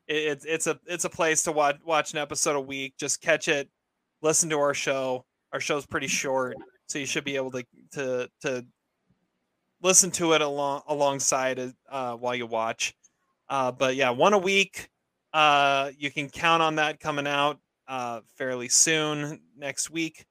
It, 0.06 0.14
it's 0.16 0.44
it's 0.44 0.66
a 0.66 0.78
it's 0.86 1.06
a 1.06 1.08
place 1.08 1.42
to 1.44 1.52
watch 1.52 1.78
watch 1.86 2.12
an 2.12 2.18
episode 2.18 2.56
a 2.56 2.60
week. 2.60 2.94
Just 2.98 3.22
catch 3.22 3.48
it, 3.48 3.70
listen 4.20 4.50
to 4.50 4.58
our 4.58 4.74
show. 4.74 5.24
Our 5.54 5.60
show's 5.60 5.86
pretty 5.86 6.06
short, 6.06 6.56
so 6.86 6.98
you 6.98 7.06
should 7.06 7.24
be 7.24 7.36
able 7.36 7.50
to 7.52 7.64
to 7.92 8.30
to 8.42 8.66
listen 9.80 10.10
to 10.10 10.34
it 10.34 10.42
along 10.42 10.82
alongside 10.86 11.72
uh, 11.90 12.12
while 12.12 12.34
you 12.34 12.44
watch. 12.44 12.94
Uh, 13.48 13.72
but 13.72 13.96
yeah, 13.96 14.10
one 14.10 14.34
a 14.34 14.38
week. 14.38 14.90
Uh, 15.32 15.90
you 15.98 16.10
can 16.10 16.28
count 16.28 16.62
on 16.62 16.76
that 16.76 17.00
coming 17.00 17.26
out 17.26 17.58
uh, 17.86 18.20
fairly 18.36 18.68
soon 18.68 19.40
next 19.56 19.90
week. 19.90 20.26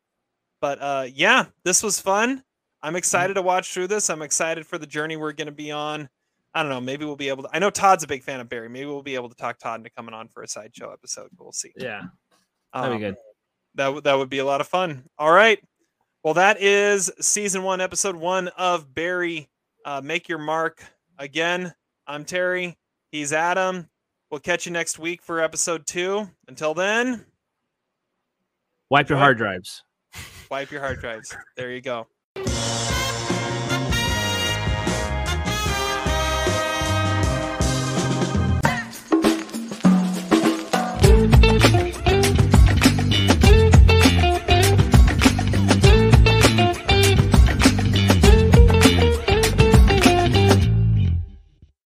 But 0.61 0.81
uh, 0.81 1.05
yeah, 1.13 1.45
this 1.63 1.83
was 1.83 1.99
fun. 1.99 2.43
I'm 2.81 2.95
excited 2.95 3.35
to 3.35 3.41
watch 3.41 3.73
through 3.73 3.87
this. 3.87 4.09
I'm 4.09 4.21
excited 4.21 4.65
for 4.65 4.77
the 4.77 4.87
journey 4.87 5.17
we're 5.17 5.33
going 5.33 5.47
to 5.47 5.51
be 5.51 5.71
on. 5.71 6.09
I 6.53 6.61
don't 6.63 6.69
know. 6.71 6.81
Maybe 6.81 7.05
we'll 7.05 7.15
be 7.15 7.29
able 7.29 7.43
to. 7.43 7.49
I 7.53 7.59
know 7.59 7.69
Todd's 7.69 8.03
a 8.03 8.07
big 8.07 8.23
fan 8.23 8.39
of 8.39 8.49
Barry. 8.49 8.69
Maybe 8.69 8.85
we'll 8.87 9.03
be 9.03 9.15
able 9.15 9.29
to 9.29 9.35
talk 9.35 9.59
Todd 9.59 9.79
into 9.79 9.89
coming 9.91 10.13
on 10.15 10.27
for 10.27 10.41
a 10.43 10.47
sideshow 10.47 10.91
episode. 10.91 11.29
We'll 11.37 11.51
see. 11.51 11.71
yeah, 11.77 12.03
that'd 12.73 12.91
Um, 12.91 12.97
be 12.97 12.99
good. 13.05 13.15
That 13.75 13.93
would 13.93 14.03
that 14.05 14.17
would 14.17 14.29
be 14.29 14.39
a 14.39 14.45
lot 14.45 14.61
of 14.61 14.67
fun. 14.67 15.03
All 15.19 15.31
right. 15.31 15.59
Well, 16.23 16.33
that 16.33 16.59
is 16.59 17.11
season 17.21 17.61
one, 17.63 17.79
episode 17.79 18.15
one 18.15 18.47
of 18.49 18.91
Barry. 18.93 19.49
Uh, 19.85 20.01
Make 20.03 20.27
your 20.27 20.39
mark. 20.39 20.83
Again, 21.19 21.73
I'm 22.07 22.25
Terry. 22.25 22.77
He's 23.11 23.33
Adam. 23.33 23.87
We'll 24.29 24.39
catch 24.41 24.65
you 24.65 24.71
next 24.71 24.99
week 24.99 25.21
for 25.21 25.39
episode 25.41 25.85
two. 25.87 26.29
Until 26.47 26.73
then, 26.73 27.25
Wipe 28.89 29.09
your 29.09 29.17
hard 29.17 29.37
drives. 29.37 29.83
wipe 30.49 30.71
your 30.71 30.81
hard 30.81 30.99
drives. 30.99 31.35
There 31.57 31.71
you 31.71 31.81
go. 31.81 32.07